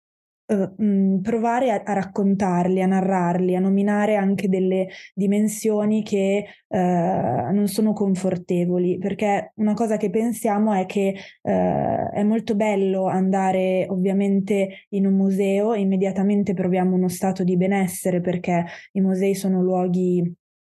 Uh, 0.53 1.21
provare 1.23 1.71
a, 1.71 1.83
a, 1.85 1.93
raccontarli, 1.93 2.83
a 2.83 2.87
narrarli, 2.87 3.57
a 3.57 3.61
nominare 3.61 4.17
anche 4.17 4.49
delle 4.49 4.89
dimensioni 5.15 6.03
che 6.03 6.47
uh, 6.67 6.77
non 6.77 7.67
sono 7.69 7.93
confortevoli, 7.93 8.99
perché 8.99 9.53
una 9.57 9.75
cosa 9.75 9.97
che 9.97 10.11
pensiamo 10.11 10.73
è 10.73 10.87
che 10.87 11.15
uh, 11.43 11.51
è 11.51 12.23
molto 12.23 12.55
bello 12.55 13.07
andare 13.07 13.87
ovviamente 13.89 14.87
in 14.91 15.07
un 15.07 15.15
museo 15.15 15.75
immediatamente 15.75 16.55
proviamo 16.55 16.95
uno 16.95 17.09
stato 17.09 17.45
di 17.45 17.57
benessere 17.57 18.21
perché 18.21 18.65
i 18.93 19.01
musei 19.01 19.35
sono 19.35 19.63
luoghi 19.63 20.35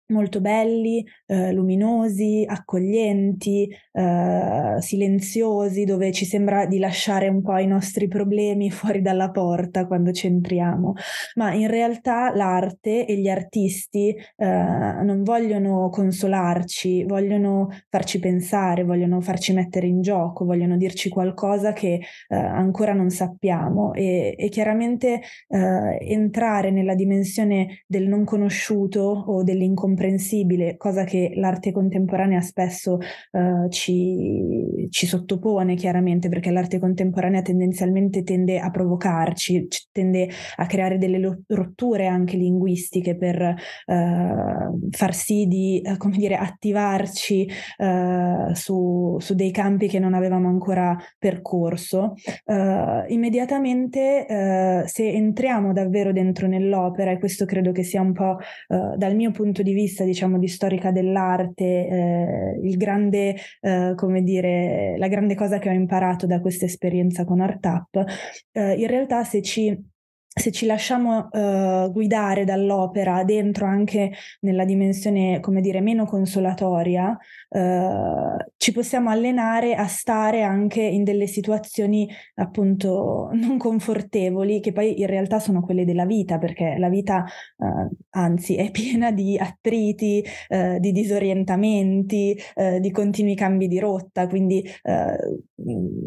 molto 0.07 0.41
belli, 0.41 1.05
eh, 1.25 1.51
luminosi, 1.53 2.43
accoglienti, 2.47 3.67
eh, 3.91 4.75
silenziosi, 4.79 5.85
dove 5.85 6.11
ci 6.11 6.25
sembra 6.25 6.65
di 6.65 6.77
lasciare 6.77 7.27
un 7.27 7.41
po' 7.41 7.57
i 7.57 7.67
nostri 7.67 8.07
problemi 8.07 8.69
fuori 8.71 9.01
dalla 9.01 9.31
porta 9.31 9.87
quando 9.87 10.11
ci 10.11 10.27
entriamo. 10.27 10.93
Ma 11.35 11.53
in 11.53 11.67
realtà 11.67 12.33
l'arte 12.35 13.05
e 13.05 13.17
gli 13.17 13.29
artisti 13.29 14.09
eh, 14.09 14.45
non 14.45 15.23
vogliono 15.23 15.89
consolarci, 15.89 17.03
vogliono 17.05 17.69
farci 17.89 18.19
pensare, 18.19 18.83
vogliono 18.83 19.21
farci 19.21 19.53
mettere 19.53 19.87
in 19.87 20.01
gioco, 20.01 20.45
vogliono 20.45 20.77
dirci 20.77 21.09
qualcosa 21.09 21.73
che 21.73 22.01
eh, 22.27 22.35
ancora 22.35 22.93
non 22.93 23.09
sappiamo 23.09 23.93
e, 23.93 24.35
e 24.37 24.49
chiaramente 24.49 25.21
eh, 25.47 25.97
entrare 26.01 26.71
nella 26.71 26.95
dimensione 26.95 27.83
del 27.87 28.07
non 28.07 28.23
conosciuto 28.25 29.01
o 29.01 29.43
dell'incomprensibile 29.43 30.01
incomprensibile, 30.03 30.75
cosa 30.77 31.03
che 31.03 31.31
l'arte 31.35 31.71
contemporanea 31.71 32.41
spesso 32.41 32.97
uh, 33.31 33.69
ci, 33.69 34.87
ci, 34.89 35.05
sottopone 35.05 35.75
chiaramente, 35.75 36.29
perché 36.29 36.51
l'arte 36.51 36.79
contemporanea 36.79 37.41
tendenzialmente 37.41 38.23
tende 38.23 38.59
a 38.59 38.69
provocarci, 38.69 39.67
tende 39.91 40.29
a 40.57 40.65
creare 40.65 40.97
delle 40.97 41.43
rotture 41.47 42.07
anche 42.07 42.37
linguistiche 42.37 43.15
per 43.15 43.55
uh, 43.85 44.89
far 44.89 45.13
sì 45.13 45.45
di, 45.47 45.81
uh, 45.83 45.97
come 45.97 46.17
dire, 46.17 46.35
attivarci 46.35 47.49
su, 48.53 49.17
su, 49.19 49.35
dei 49.35 49.51
campi 49.51 49.87
che 49.87 49.99
non 49.99 50.13
avevamo 50.13 50.47
ancora 50.47 50.97
percorso. 51.17 52.13
immediatamente, 53.07 54.83
se 54.85 55.11
entriamo 55.11 55.73
davvero 55.73 56.11
dentro 56.11 56.47
nell'opera, 56.47 57.11
e 57.11 57.19
questo 57.19 57.45
credo 57.45 57.71
che 57.71 57.83
sia 57.83 58.01
un 58.01 58.13
po' 58.13 58.37
dal 58.67 59.15
mio 59.15 59.31
punto 59.31 59.61
di 59.61 59.73
vista, 59.73 59.82
vista, 59.83 60.03
diciamo, 60.03 60.39
di 60.39 60.47
storica 60.47 60.91
dell'arte, 60.91 61.63
eh, 61.63 62.59
il 62.63 62.77
grande, 62.77 63.35
eh, 63.61 63.93
come 63.95 64.23
dire, 64.23 64.95
la 64.97 65.07
grande 65.07 65.35
cosa 65.35 65.59
che 65.59 65.69
ho 65.69 65.73
imparato 65.73 66.25
da 66.25 66.39
questa 66.39 66.65
esperienza 66.65 67.25
con 67.25 67.41
ArtUp, 67.41 68.03
eh, 68.51 68.73
in 68.73 68.87
realtà 68.87 69.23
se 69.23 69.41
ci 69.41 69.91
se 70.35 70.51
ci 70.51 70.65
lasciamo 70.65 71.29
uh, 71.31 71.91
guidare 71.91 72.43
dall'opera 72.43 73.23
dentro 73.23 73.67
anche 73.67 74.11
nella 74.39 74.65
dimensione, 74.65 75.39
come 75.39 75.61
dire, 75.61 75.79
meno 75.79 76.05
consolatoria, 76.05 77.15
uh, 77.49 78.37
ci 78.57 78.71
possiamo 78.71 79.11
allenare 79.11 79.75
a 79.75 79.85
stare 79.85 80.41
anche 80.41 80.81
in 80.81 81.03
delle 81.03 81.27
situazioni 81.27 82.09
appunto 82.35 83.29
non 83.33 83.57
confortevoli, 83.57 84.59
che 84.59 84.71
poi 84.71 85.01
in 85.01 85.07
realtà 85.07 85.39
sono 85.39 85.61
quelle 85.61 85.85
della 85.85 86.05
vita, 86.05 86.39
perché 86.39 86.77
la 86.79 86.89
vita 86.89 87.25
uh, 87.57 87.95
anzi 88.11 88.55
è 88.55 88.71
piena 88.71 89.11
di 89.11 89.37
attriti, 89.37 90.23
di 90.79 90.91
disorientamenti, 90.91 92.37
di 92.79 92.91
continui 92.91 93.35
cambi 93.35 93.67
di 93.67 93.79
rotta, 93.79 94.27
quindi 94.27 94.63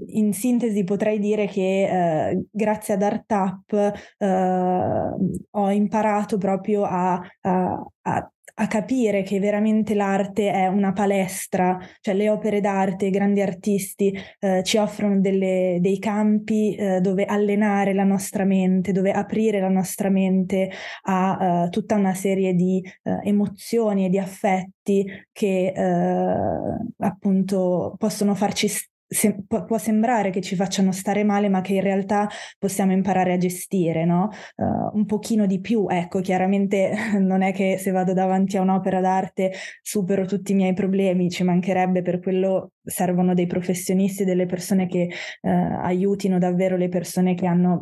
in 0.07 0.33
sintesi 0.33 0.85
potrei 0.85 1.19
dire 1.19 1.47
che 1.47 2.45
grazie 2.51 2.95
ad 2.95 3.03
ArtUp 3.03 3.95
uh, 4.16 4.16
ho 4.19 5.71
imparato 5.71 6.39
proprio 6.39 6.85
a, 6.85 7.21
a, 7.41 7.87
a 8.03 8.31
a 8.59 8.67
capire 8.69 9.23
che 9.23 9.39
veramente 9.39 9.95
l'arte 9.95 10.51
è 10.51 10.67
una 10.67 10.93
palestra, 10.93 11.79
cioè 12.01 12.15
le 12.15 12.31
opere 12.31 12.61
d'arte, 12.61 13.07
i 13.07 13.11
grandi 13.11 13.43
artisti 13.43 14.17
eh, 14.39 14.63
ci 14.63 14.79
offrono 14.79 15.21
delle, 15.21 15.79
dei 15.81 15.99
campi 15.99 16.75
eh, 16.75 17.01
dove 17.01 17.25
allenare 17.25 17.93
la 17.93 18.05
nostra 18.05 18.45
mente, 18.45 18.93
dove 18.93 19.11
aprire 19.13 19.61
la 19.61 19.69
nostra 19.69 20.09
mente 20.09 20.71
a 21.03 21.65
uh, 21.65 21.69
tutta 21.69 21.97
una 21.97 22.15
serie 22.15 22.55
di 22.55 22.83
uh, 23.03 23.21
emozioni 23.23 24.07
e 24.07 24.09
di 24.09 24.19
affetti 24.19 25.05
che 25.33 25.73
uh, 25.77 27.05
appunto 27.05 27.95
possono 27.99 28.35
farci 28.35 28.69
se, 29.07 29.37
può, 29.47 29.79
sembrare 29.79 30.31
che 30.31 30.41
ci 30.41 30.57
facciano 30.57 30.93
stare 30.93 31.23
male, 31.25 31.49
ma 31.49 31.61
che 31.61 31.75
in 31.75 31.81
realtà 31.81 32.29
possiamo 32.59 32.93
imparare 32.93 33.33
a 33.33 33.37
gestire, 33.37 34.05
no? 34.05 34.31
Uh, 34.57 34.97
un 34.97 35.07
pochino 35.07 35.47
di 35.47 35.61
più, 35.61 35.87
ecco, 35.89 36.21
chiaramente 36.21 36.93
non 37.21 37.43
è 37.43 37.53
che 37.53 37.79
se 37.79 37.91
vado 37.91 38.13
davanti 38.13 38.57
a 38.57 38.63
un'opera 38.63 39.01
d'arte 39.01 39.53
supero 39.83 40.27
tutti 40.27 40.53
i 40.53 40.55
miei 40.55 40.75
problemi, 40.75 41.31
ci 41.31 41.45
mancherebbe, 41.45 42.03
per 42.03 42.21
quello 42.21 42.73
servono 42.83 43.35
dei 43.35 43.47
professionisti, 43.47 44.25
delle 44.25 44.47
persone 44.47 44.87
che 44.87 45.09
uh, 45.43 45.49
aiutino 45.49 46.39
davvero 46.39 46.77
le 46.77 46.89
persone 46.89 47.35
che 47.35 47.47
hanno 47.47 47.81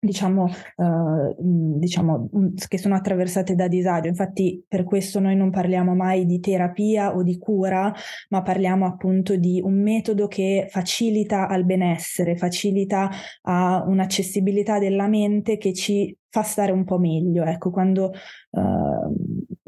diciamo, 0.00 0.48
uh, 0.76 1.34
diciamo, 1.38 2.30
che 2.68 2.78
sono 2.78 2.94
attraversate 2.94 3.54
da 3.54 3.68
disagio. 3.68 4.08
Infatti 4.08 4.64
per 4.66 4.84
questo 4.84 5.20
noi 5.20 5.36
non 5.36 5.50
parliamo 5.50 5.94
mai 5.94 6.24
di 6.24 6.40
terapia 6.40 7.14
o 7.14 7.22
di 7.22 7.36
cura, 7.38 7.92
ma 8.30 8.42
parliamo 8.42 8.86
appunto 8.86 9.36
di 9.36 9.60
un 9.62 9.82
metodo 9.82 10.26
che 10.26 10.66
facilita 10.70 11.48
al 11.48 11.64
benessere, 11.64 12.36
facilita 12.36 13.10
a 13.42 13.84
un'accessibilità 13.86 14.78
della 14.78 15.06
mente 15.06 15.58
che 15.58 15.74
ci 15.74 16.16
fa 16.30 16.42
stare 16.42 16.72
un 16.72 16.84
po' 16.84 16.98
meglio. 16.98 17.44
Ecco, 17.44 17.70
quando 17.70 18.12
uh, 18.50 19.14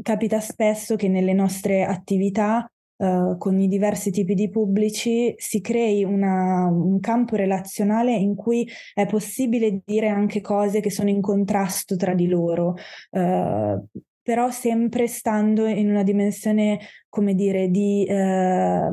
capita 0.02 0.40
spesso 0.40 0.96
che 0.96 1.08
nelle 1.08 1.34
nostre 1.34 1.84
attività 1.84 2.66
Uh, 3.02 3.36
con 3.36 3.58
i 3.58 3.66
diversi 3.66 4.12
tipi 4.12 4.34
di 4.34 4.48
pubblici 4.48 5.34
si 5.36 5.60
crei 5.60 6.04
una, 6.04 6.68
un 6.68 7.00
campo 7.00 7.34
relazionale 7.34 8.14
in 8.14 8.36
cui 8.36 8.64
è 8.94 9.06
possibile 9.06 9.80
dire 9.84 10.06
anche 10.06 10.40
cose 10.40 10.78
che 10.78 10.90
sono 10.90 11.08
in 11.08 11.20
contrasto 11.20 11.96
tra 11.96 12.14
di 12.14 12.28
loro. 12.28 12.76
Uh, 13.10 13.84
però 14.22 14.50
sempre 14.50 15.08
stando 15.08 15.66
in 15.66 15.90
una 15.90 16.04
dimensione, 16.04 16.78
come 17.08 17.34
dire, 17.34 17.68
di, 17.68 18.04
eh, 18.04 18.88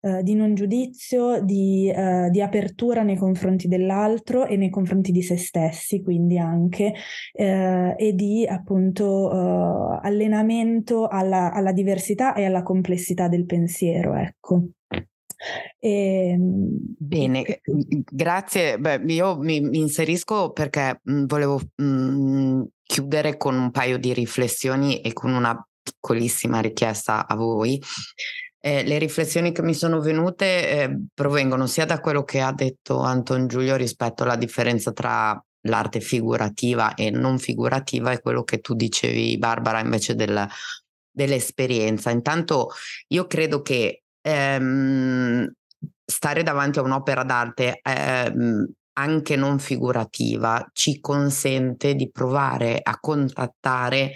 eh, 0.00 0.22
di 0.22 0.34
non 0.34 0.54
giudizio, 0.54 1.40
di, 1.42 1.88
eh, 1.88 2.28
di, 2.30 2.42
apertura 2.42 3.02
nei 3.02 3.16
confronti 3.16 3.68
dell'altro 3.68 4.44
e 4.44 4.56
nei 4.56 4.70
confronti 4.70 5.12
di 5.12 5.22
se 5.22 5.36
stessi, 5.36 6.02
quindi 6.02 6.36
anche, 6.36 6.92
eh, 7.32 7.94
e 7.96 8.12
di 8.14 8.44
appunto 8.46 9.30
eh, 9.30 10.00
allenamento 10.02 11.06
alla, 11.06 11.52
alla, 11.52 11.72
diversità 11.72 12.34
e 12.34 12.44
alla 12.44 12.62
complessità 12.62 13.28
del 13.28 13.46
pensiero, 13.46 14.14
ecco. 14.14 14.64
E, 15.78 16.30
ehm, 16.30 16.76
Bene, 16.98 17.44
e... 17.44 17.60
grazie. 18.10 18.78
Beh, 18.78 19.02
io 19.06 19.36
mi, 19.38 19.60
mi, 19.60 19.78
inserisco 19.78 20.50
perché 20.52 21.00
mh, 21.02 21.24
volevo 21.24 21.60
mh, 21.76 22.62
chiudere 22.92 23.38
con 23.38 23.54
un 23.54 23.70
paio 23.70 23.96
di 23.96 24.12
riflessioni 24.12 25.00
e 25.00 25.14
con 25.14 25.32
una 25.32 25.58
piccolissima 25.82 26.60
richiesta 26.60 27.26
a 27.26 27.34
voi. 27.34 27.82
Eh, 28.60 28.84
le 28.84 28.98
riflessioni 28.98 29.50
che 29.50 29.62
mi 29.62 29.72
sono 29.72 29.98
venute 30.00 30.68
eh, 30.68 30.98
provengono 31.14 31.66
sia 31.66 31.86
da 31.86 32.00
quello 32.00 32.22
che 32.22 32.42
ha 32.42 32.52
detto 32.52 33.00
Anton 33.00 33.48
Giulio 33.48 33.76
rispetto 33.76 34.24
alla 34.24 34.36
differenza 34.36 34.92
tra 34.92 35.42
l'arte 35.62 36.00
figurativa 36.00 36.92
e 36.92 37.10
non 37.10 37.38
figurativa 37.38 38.12
e 38.12 38.20
quello 38.20 38.44
che 38.44 38.60
tu 38.60 38.74
dicevi 38.74 39.38
Barbara 39.38 39.80
invece 39.80 40.14
del, 40.14 40.46
dell'esperienza. 41.10 42.10
Intanto 42.10 42.72
io 43.08 43.26
credo 43.26 43.62
che 43.62 44.02
ehm, 44.20 45.50
stare 46.04 46.42
davanti 46.42 46.78
a 46.78 46.82
un'opera 46.82 47.24
d'arte 47.24 47.80
ehm, 47.82 48.70
anche 48.94 49.36
non 49.36 49.58
figurativa 49.58 50.66
ci 50.72 51.00
consente 51.00 51.94
di 51.94 52.10
provare 52.10 52.80
a 52.82 52.98
contattare 52.98 54.12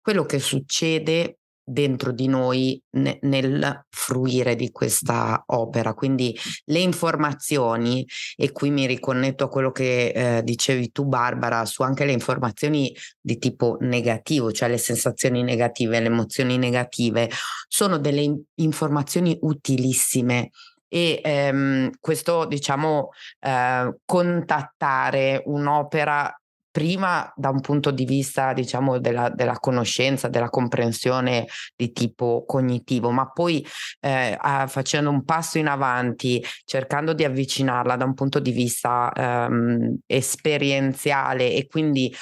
quello 0.00 0.24
che 0.24 0.38
succede 0.38 1.38
dentro 1.68 2.12
di 2.12 2.28
noi 2.28 2.82
ne, 2.92 3.18
nel 3.22 3.84
fruire 3.90 4.56
di 4.56 4.70
questa 4.70 5.42
opera. 5.46 5.92
Quindi 5.92 6.36
le 6.64 6.78
informazioni, 6.78 8.06
e 8.36 8.52
qui 8.52 8.70
mi 8.70 8.86
riconnetto 8.86 9.44
a 9.44 9.48
quello 9.48 9.70
che 9.70 10.08
eh, 10.08 10.42
dicevi 10.42 10.90
tu 10.90 11.04
Barbara, 11.04 11.66
su 11.66 11.82
anche 11.82 12.06
le 12.06 12.12
informazioni 12.12 12.94
di 13.20 13.36
tipo 13.36 13.76
negativo, 13.80 14.50
cioè 14.50 14.70
le 14.70 14.78
sensazioni 14.78 15.42
negative, 15.42 16.00
le 16.00 16.06
emozioni 16.06 16.56
negative, 16.56 17.28
sono 17.68 17.98
delle 17.98 18.22
in- 18.22 18.42
informazioni 18.54 19.36
utilissime 19.42 20.50
e 20.88 21.20
ehm, 21.22 21.90
questo 22.00 22.46
diciamo 22.46 23.10
eh, 23.40 23.96
contattare 24.04 25.42
un'opera 25.44 26.32
prima 26.70 27.32
da 27.34 27.48
un 27.48 27.60
punto 27.60 27.90
di 27.90 28.04
vista, 28.04 28.52
diciamo, 28.52 28.98
della, 28.98 29.30
della 29.30 29.58
conoscenza, 29.58 30.28
della 30.28 30.48
comprensione 30.48 31.48
di 31.74 31.92
tipo 31.92 32.44
cognitivo, 32.46 33.10
ma 33.10 33.28
poi 33.30 33.66
eh, 34.00 34.36
a, 34.38 34.66
facendo 34.68 35.10
un 35.10 35.24
passo 35.24 35.58
in 35.58 35.66
avanti, 35.66 36.40
cercando 36.64 37.14
di 37.14 37.24
avvicinarla 37.24 37.96
da 37.96 38.04
un 38.04 38.14
punto 38.14 38.38
di 38.38 38.52
vista 38.52 39.10
ehm, 39.12 39.98
esperienziale 40.06 41.52
e 41.52 41.66
quindi 41.66 42.14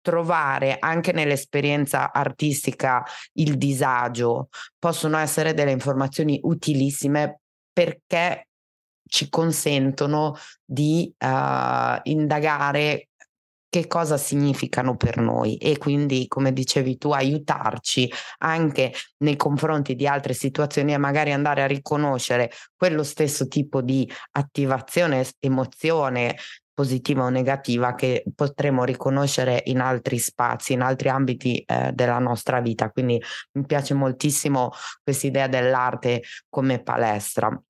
trovare 0.00 0.78
anche 0.80 1.12
nell'esperienza 1.12 2.12
artistica 2.12 3.04
il 3.34 3.56
disagio 3.56 4.48
possono 4.76 5.16
essere 5.16 5.54
delle 5.54 5.70
informazioni 5.70 6.40
utilissime 6.42 7.41
perché 7.72 8.48
ci 9.06 9.28
consentono 9.28 10.36
di 10.64 11.12
uh, 11.18 12.00
indagare 12.04 13.08
che 13.72 13.86
cosa 13.86 14.18
significano 14.18 14.98
per 14.98 15.16
noi 15.16 15.56
e 15.56 15.78
quindi, 15.78 16.28
come 16.28 16.52
dicevi 16.52 16.98
tu, 16.98 17.10
aiutarci 17.12 18.12
anche 18.40 18.92
nei 19.18 19.36
confronti 19.36 19.94
di 19.94 20.06
altre 20.06 20.34
situazioni 20.34 20.92
e 20.92 20.98
magari 20.98 21.32
andare 21.32 21.62
a 21.62 21.66
riconoscere 21.66 22.50
quello 22.76 23.02
stesso 23.02 23.48
tipo 23.48 23.80
di 23.80 24.06
attivazione, 24.32 25.26
emozione 25.38 26.36
positiva 26.74 27.24
o 27.24 27.28
negativa 27.28 27.94
che 27.94 28.24
potremo 28.34 28.84
riconoscere 28.84 29.62
in 29.66 29.80
altri 29.80 30.18
spazi, 30.18 30.72
in 30.72 30.80
altri 30.80 31.08
ambiti 31.08 31.58
eh, 31.60 31.92
della 31.92 32.18
nostra 32.18 32.60
vita. 32.60 32.90
Quindi 32.90 33.20
mi 33.52 33.66
piace 33.66 33.94
moltissimo 33.94 34.70
questa 35.02 35.26
idea 35.26 35.46
dell'arte 35.46 36.22
come 36.48 36.82
palestra. 36.82 37.60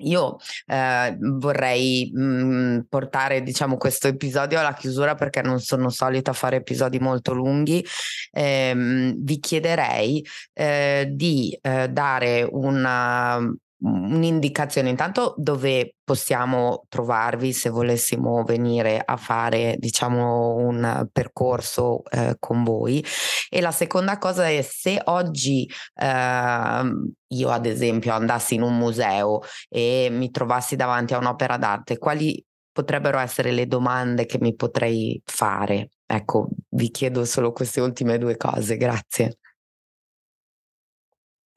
Io 0.00 0.36
eh, 0.66 1.16
vorrei 1.18 2.10
mh, 2.12 2.20
mm, 2.22 2.78
portare 2.88 3.42
diciamo, 3.42 3.78
questo 3.78 4.08
episodio 4.08 4.58
alla 4.58 4.74
chiusura 4.74 5.14
perché 5.14 5.40
non 5.40 5.58
sono 5.60 5.88
solita 5.88 6.34
fare 6.34 6.56
episodi 6.56 6.98
molto 6.98 7.32
lunghi. 7.32 7.84
Eh, 8.30 9.14
vi 9.16 9.38
chiederei 9.40 10.24
eh, 10.52 11.08
di 11.10 11.58
eh, 11.62 11.88
dare 11.88 12.46
una, 12.50 13.38
un'indicazione 13.78 14.88
intanto 14.88 15.34
dove 15.36 15.96
possiamo 16.02 16.86
trovarvi 16.88 17.52
se 17.52 17.68
volessimo 17.68 18.42
venire 18.44 19.02
a 19.04 19.16
fare 19.16 19.76
diciamo 19.78 20.54
un 20.54 21.06
percorso 21.12 22.02
eh, 22.10 22.36
con 22.38 22.64
voi. 22.64 23.04
E 23.48 23.60
la 23.60 23.72
seconda 23.72 24.18
cosa 24.18 24.48
è 24.48 24.62
se 24.62 25.00
oggi 25.04 25.68
eh, 25.94 26.82
io 27.28 27.48
ad 27.50 27.66
esempio 27.66 28.12
andassi 28.12 28.54
in 28.54 28.62
un 28.62 28.76
museo 28.76 29.40
e 29.68 30.08
mi 30.10 30.30
trovassi 30.30 30.76
davanti 30.76 31.14
a 31.14 31.18
un'opera 31.18 31.56
d'arte 31.56 31.98
quali 31.98 32.42
potrebbero 32.72 33.18
essere 33.18 33.52
le 33.52 33.66
domande 33.66 34.26
che 34.26 34.38
mi 34.40 34.54
potrei 34.54 35.20
fare? 35.24 35.90
Ecco 36.06 36.48
vi 36.70 36.90
chiedo 36.90 37.24
solo 37.24 37.52
queste 37.52 37.80
ultime 37.80 38.18
due 38.18 38.36
cose 38.36 38.76
grazie 38.76 39.38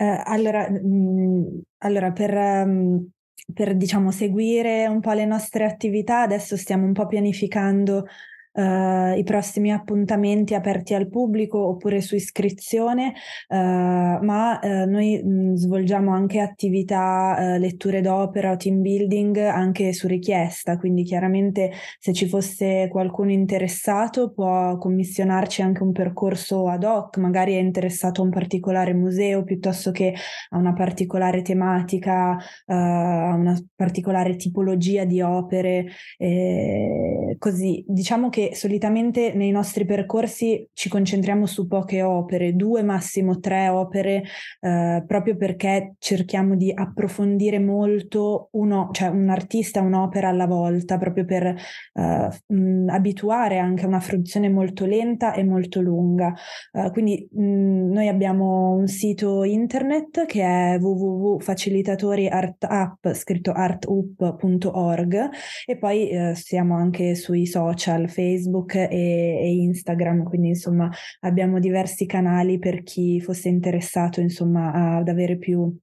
eh, 0.01 0.21
allora, 0.23 0.69
mh, 0.69 0.79
mm, 0.87 1.59
allora, 1.79 2.11
per, 2.13 2.33
um, 2.33 3.05
per 3.53 3.75
diciamo, 3.75 4.11
seguire 4.11 4.87
un 4.87 5.01
po' 5.01 5.11
le 5.11 5.25
nostre 5.25 5.65
attività, 5.65 6.21
adesso 6.21 6.55
stiamo 6.55 6.85
un 6.85 6.93
po' 6.93 7.05
pianificando 7.05 8.05
uh, 8.53 9.17
i 9.17 9.23
prossimi 9.23 9.71
appuntamenti 9.71 10.53
aperti 10.53 10.93
al 10.93 11.09
pubblico 11.09 11.59
oppure 11.67 12.01
su 12.01 12.15
iscrizione, 12.15 13.13
uh, 13.49 13.55
ma 13.55 14.59
uh, 14.61 14.89
noi 14.89 15.21
mh, 15.23 15.55
svolgiamo 15.55 16.13
anche 16.13 16.39
attività, 16.39 17.57
letture 17.57 18.01
d'opera 18.01 18.51
o 18.51 18.55
team 18.55 18.81
building 18.81 19.37
anche 19.37 19.93
su 19.93 20.07
richiesta, 20.07 20.77
quindi 20.77 21.03
chiaramente 21.03 21.71
se 21.99 22.13
ci 22.13 22.27
fosse 22.27 22.87
qualcuno 22.89 23.31
interessato 23.31 24.31
può 24.31 24.77
commissionarci 24.77 25.61
anche 25.61 25.83
un 25.83 25.91
percorso 25.91 26.67
ad 26.67 26.83
hoc, 26.83 27.17
magari 27.17 27.55
è 27.55 27.59
interessato 27.59 28.21
a 28.21 28.25
un 28.25 28.31
particolare 28.31 28.93
museo 28.93 29.43
piuttosto 29.43 29.91
che 29.91 30.13
a 30.49 30.57
una 30.57 30.73
particolare 30.73 31.41
tematica, 31.41 32.37
a 32.65 33.35
una 33.35 33.57
particolare 33.75 34.35
tipologia 34.35 35.05
di 35.05 35.21
opere, 35.21 35.87
eh, 36.17 37.35
così. 37.37 37.83
Diciamo 37.87 38.29
che 38.29 38.38
solitamente 38.53 39.33
nei 39.33 39.51
nostri 39.51 39.85
percorsi 39.85 40.67
ci 40.73 40.89
concentriamo 40.89 41.45
su 41.45 41.67
poche 41.67 42.01
opere, 42.01 42.55
due 42.55 42.81
massimo 42.83 43.39
tre 43.39 43.69
opere, 43.69 44.23
eh, 44.59 45.03
proprio 45.05 45.35
perché 45.35 45.93
cerchiamo 45.99 46.55
di 46.55 46.71
approfondire 46.73 47.59
molto 47.59 48.49
uno, 48.51 48.89
cioè 48.91 49.09
un 49.09 49.29
artista, 49.29 49.81
un'opera 49.81 50.29
alla 50.29 50.47
volta, 50.47 50.97
proprio 50.97 51.25
per 51.25 51.45
eh, 51.45 52.29
mh, 52.47 52.89
abituare 52.89 53.59
anche 53.59 53.83
a 53.85 53.87
una 53.87 53.99
fruizione 53.99 54.49
molto 54.49 54.85
lenta 54.85 55.33
e 55.33 55.43
molto 55.43 55.81
lunga. 55.81 56.33
Uh, 56.71 56.91
quindi 56.91 57.27
mh, 57.31 57.91
noi 57.91 58.07
abbiamo 58.07 58.71
un 58.71 58.87
sito 58.87 59.43
internet 59.43 60.25
che 60.25 60.43
è 60.43 60.77
www.facilitatoriartapp, 60.79 63.07
scritto 63.13 63.51
artup.org 63.51 65.29
e 65.65 65.77
poi 65.77 66.09
eh, 66.09 66.33
siamo 66.35 66.75
anche 66.75 67.15
sui 67.15 67.45
social, 67.45 68.09
Facebook, 68.09 68.28
Facebook 68.29 68.75
e, 68.75 68.87
e, 68.89 69.51
Instagram, 69.61 70.23
quindi 70.23 70.49
insomma 70.49 70.89
abbiamo 71.21 71.59
diversi 71.59 72.05
canali 72.05 72.59
per 72.59 72.83
chi 72.83 73.19
fosse 73.19 73.49
interessato 73.49 74.21
insomma 74.21 74.97
ad 74.97 75.07
avere 75.07 75.37
più 75.37 75.75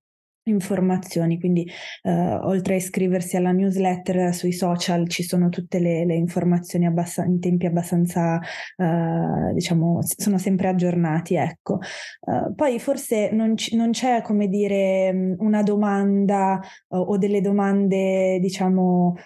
informazioni, 0.47 1.39
quindi 1.39 1.69
uh, 2.03 2.11
oltre 2.47 2.75
a 2.75 2.77
iscriversi 2.77 3.37
alla 3.37 3.53
newsletter 3.53 4.35
sui 4.35 4.53
social 4.53 5.09
ci 5.09 5.23
sono 5.23 5.49
tutte 5.49 5.79
le, 5.79 6.05
le 6.05 6.15
informazioni 6.15 6.87
abbass- 6.87 7.25
in 7.27 7.41
tempi 7.41 7.67
abbastanza, 7.67 8.41
uh, 8.77 9.53
diciamo, 9.53 10.01
sono 10.03 10.39
sempre 10.39 10.69
aggiornati, 10.69 11.35
ecco. 11.35 11.79
Uh, 12.21 12.55
poi 12.55 12.79
forse 12.79 13.31
non, 13.33 13.55
c- 13.55 13.73
non, 13.73 13.91
c'è, 13.91 14.23
come 14.23 14.49
dire, 14.49 15.35
una 15.39 15.63
domanda 15.63 16.61
o 16.89 17.19
delle 17.19 17.41
domande, 17.41 18.39
diciamo, 18.41 19.17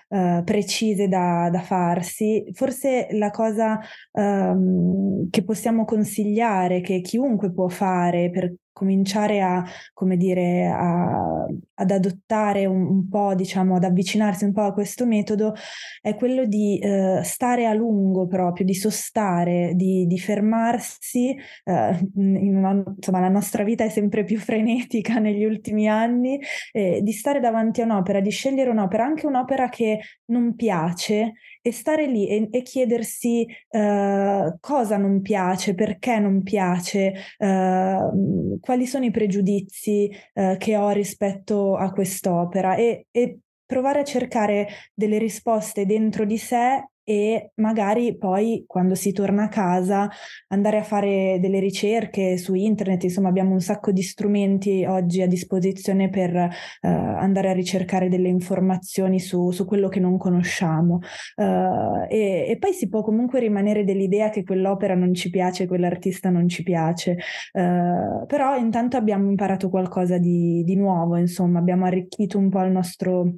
precise 0.45 1.09
da, 1.09 1.49
da, 1.51 1.61
farsi. 1.61 2.45
Forse 2.53 3.09
la 3.13 3.31
cosa 3.31 3.79
um, 4.13 5.29
che 5.31 5.43
possiamo 5.45 5.85
consigliare, 5.85 6.81
che 6.81 7.01
chiunque 7.01 7.53
può 7.53 7.69
fare 7.69 8.31
per 8.31 8.55
cominciare 8.81 9.43
a, 9.43 9.63
come 9.93 10.17
dire, 10.17 10.67
a, 10.67 11.45
ad 11.75 11.91
adottare 11.91 12.65
un, 12.65 12.81
un, 12.81 13.09
po', 13.11 13.35
diciamo, 13.35 13.77
ad 13.77 13.85
avvicinarsi 13.85 14.45
un 14.45 14.53
po' 14.55 14.63
a 14.63 14.73
questo 14.73 15.05
metodo, 15.05 15.55
è 16.01 16.15
quello 16.15 16.47
di 16.47 16.79
eh, 16.79 17.21
stare 17.23 17.67
a 17.67 17.75
lungo 17.75 18.27
proprio, 18.27 18.65
di 18.65 18.75
sostare, 18.75 19.73
di, 19.75 20.07
di 20.07 20.19
fermarsi. 20.19 21.37
Eh, 21.65 22.09
una, 22.15 22.83
insomma, 22.97 23.21
la 23.21 23.29
nostra 23.29 23.65
vita 23.65 23.85
è 23.85 23.91
sempre 23.91 24.25
più 24.25 24.39
frenetica 24.39 25.19
negli 25.21 25.45
ultimi 25.45 25.87
anni, 25.87 26.41
eh, 26.73 27.01
di 27.03 27.13
stare 27.13 27.39
davanti 27.39 27.83
a 27.83 27.85
un'opera, 27.85 28.21
di 28.21 28.31
scegliere 28.31 28.71
un'opera, 28.71 29.05
anche 29.05 29.27
un'opera 29.27 29.69
che 29.69 30.01
non 30.27 30.55
piace 30.55 31.35
e 31.63 31.73
stare 31.73 32.07
lì 32.07 32.29
e, 32.29 32.49
e 32.51 32.63
chiedersi 32.63 33.47
uh, 33.71 34.57
cosa 34.61 34.97
non 34.97 35.21
piace, 35.21 35.75
perché 35.75 36.19
non 36.19 36.43
piace, 36.43 37.13
uh, 37.39 38.59
quali 38.61 38.87
sono 38.87 39.05
i 39.05 39.11
pregiudizi 39.11 40.11
uh, 40.35 40.57
che 40.57 40.77
ho 40.77 40.91
rispetto 40.91 41.77
a 41.77 41.91
quest'opera 41.91 42.77
e, 42.77 43.07
e 43.11 43.39
provare 43.67 44.01
a 44.01 44.05
cercare 44.05 44.69
delle 44.95 45.19
risposte 45.19 45.87
dentro 45.87 46.25
di 46.25 46.39
sé 46.39 46.85
e 47.11 47.51
magari 47.57 48.17
poi 48.17 48.63
quando 48.69 48.95
si 48.95 49.11
torna 49.11 49.43
a 49.43 49.49
casa 49.49 50.09
andare 50.47 50.79
a 50.79 50.85
fare 50.85 51.39
delle 51.41 51.59
ricerche 51.59 52.39
su 52.39 52.55
internet, 52.55 53.03
insomma 53.03 53.29
abbiamo 53.29 53.51
un 53.51 53.61
sacco 53.61 53.91
di 53.91 54.01
strumenti 54.01 54.85
oggi 54.85 55.21
a 55.21 55.27
disposizione 55.27 56.09
per 56.09 56.37
eh, 56.37 56.49
andare 56.83 57.51
a 57.51 57.53
ricercare 57.53 58.09
delle 58.09 58.29
informazioni 58.29 59.19
su, 59.19 59.51
su 59.51 59.65
quello 59.65 59.89
che 59.89 59.99
non 59.99 60.19
conosciamo. 60.19 61.01
Uh, 61.35 62.07
e, 62.09 62.47
e, 62.49 62.57
poi 62.61 62.73
si 62.75 62.89
può 62.89 63.03
comunque 63.03 63.41
rimanere 63.41 63.83
dell'idea 63.83 64.31
che 64.31 64.45
quell'opera 64.45 64.95
non 64.95 65.13
ci 65.13 65.31
piace, 65.31 65.67
quell'artista 65.67 66.31
non 66.31 66.47
ci 66.47 66.63
piace, 66.63 67.17
uh, 67.55 68.25
però 68.25 68.57
intanto 68.57 68.97
abbiamo 68.97 69.29
imparato 69.29 69.69
qualcosa 69.69 70.17
di, 70.19 70.63
di 70.65 70.77
nuovo, 70.77 71.17
insomma 71.17 71.59
abbiamo 71.59 71.87
arricchito 71.87 72.39
un 72.39 72.51
po' 72.51 72.63
il 72.63 72.71
nostro 72.71 73.33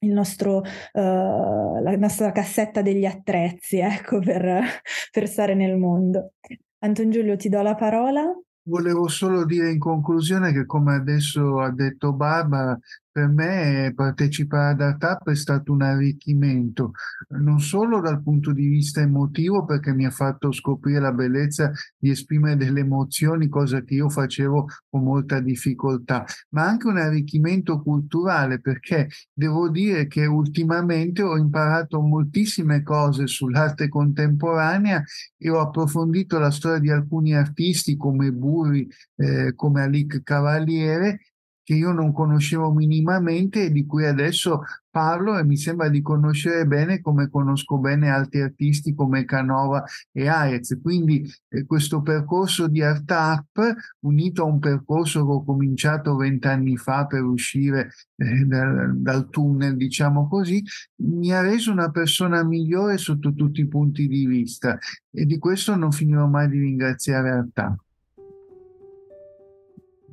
nostro, 0.00 0.58
uh, 0.58 1.82
la 1.82 1.96
nostra 1.96 2.32
cassetta 2.32 2.82
degli 2.82 3.04
attrezzi, 3.04 3.78
ecco, 3.80 4.18
per, 4.20 4.64
per 5.10 5.28
stare 5.28 5.54
nel 5.54 5.76
mondo. 5.76 6.32
Anton 6.80 7.10
Giulio, 7.10 7.36
ti 7.36 7.48
do 7.48 7.62
la 7.62 7.74
parola. 7.74 8.22
Volevo 8.66 9.08
solo 9.08 9.44
dire 9.44 9.70
in 9.70 9.78
conclusione 9.78 10.52
che, 10.52 10.64
come 10.64 10.94
adesso 10.94 11.60
ha 11.60 11.70
detto 11.70 12.12
Barbara, 12.12 12.78
per 13.14 13.28
me 13.28 13.92
partecipare 13.94 14.72
ad 14.72 14.80
ARTAP 14.80 15.30
è 15.30 15.36
stato 15.36 15.70
un 15.70 15.82
arricchimento, 15.82 16.94
non 17.28 17.60
solo 17.60 18.00
dal 18.00 18.20
punto 18.20 18.50
di 18.50 18.66
vista 18.66 19.02
emotivo, 19.02 19.64
perché 19.64 19.94
mi 19.94 20.04
ha 20.04 20.10
fatto 20.10 20.50
scoprire 20.50 20.98
la 20.98 21.12
bellezza 21.12 21.70
di 21.96 22.10
esprimere 22.10 22.56
delle 22.56 22.80
emozioni, 22.80 23.48
cosa 23.48 23.82
che 23.82 23.94
io 23.94 24.08
facevo 24.08 24.66
con 24.90 25.04
molta 25.04 25.38
difficoltà, 25.38 26.24
ma 26.50 26.66
anche 26.66 26.88
un 26.88 26.96
arricchimento 26.96 27.80
culturale, 27.82 28.58
perché 28.58 29.08
devo 29.32 29.70
dire 29.70 30.08
che 30.08 30.26
ultimamente 30.26 31.22
ho 31.22 31.36
imparato 31.36 32.00
moltissime 32.00 32.82
cose 32.82 33.28
sull'arte 33.28 33.88
contemporanea 33.88 35.04
e 35.38 35.50
ho 35.50 35.60
approfondito 35.60 36.40
la 36.40 36.50
storia 36.50 36.80
di 36.80 36.90
alcuni 36.90 37.36
artisti 37.36 37.96
come 37.96 38.32
Burri, 38.32 38.88
eh, 39.14 39.54
come 39.54 39.82
Alic 39.82 40.24
Cavaliere, 40.24 41.20
che 41.64 41.74
io 41.74 41.92
non 41.92 42.12
conoscevo 42.12 42.72
minimamente 42.72 43.64
e 43.64 43.72
di 43.72 43.86
cui 43.86 44.04
adesso 44.04 44.62
parlo 44.90 45.36
e 45.38 45.44
mi 45.44 45.56
sembra 45.56 45.88
di 45.88 46.02
conoscere 46.02 46.66
bene 46.66 47.00
come 47.00 47.28
conosco 47.28 47.78
bene 47.78 48.10
altri 48.10 48.42
artisti 48.42 48.94
come 48.94 49.24
Canova 49.24 49.82
e 50.12 50.28
Aez. 50.28 50.78
Quindi 50.80 51.28
eh, 51.48 51.64
questo 51.66 52.02
percorso 52.02 52.68
di 52.68 52.82
Art 52.82 53.10
Up, 53.10 53.74
unito 54.00 54.42
a 54.42 54.46
un 54.46 54.60
percorso 54.60 55.24
che 55.24 55.32
ho 55.32 55.44
cominciato 55.44 56.14
vent'anni 56.14 56.76
fa 56.76 57.06
per 57.06 57.22
uscire 57.22 57.90
eh, 58.16 58.44
dal, 58.44 58.96
dal, 58.98 59.28
tunnel, 59.30 59.76
diciamo 59.76 60.28
così, 60.28 60.62
mi 60.96 61.32
ha 61.32 61.40
reso 61.40 61.72
una 61.72 61.90
persona 61.90 62.44
migliore 62.44 62.98
sotto 62.98 63.34
tutti 63.34 63.62
i 63.62 63.66
punti 63.66 64.06
di 64.06 64.26
vista 64.26 64.78
e 65.10 65.24
di 65.24 65.38
questo 65.38 65.74
non 65.74 65.90
finirò 65.90 66.28
mai 66.28 66.48
di 66.48 66.58
ringraziare 66.60 67.30
Art 67.30 67.58
Up. 67.58 67.93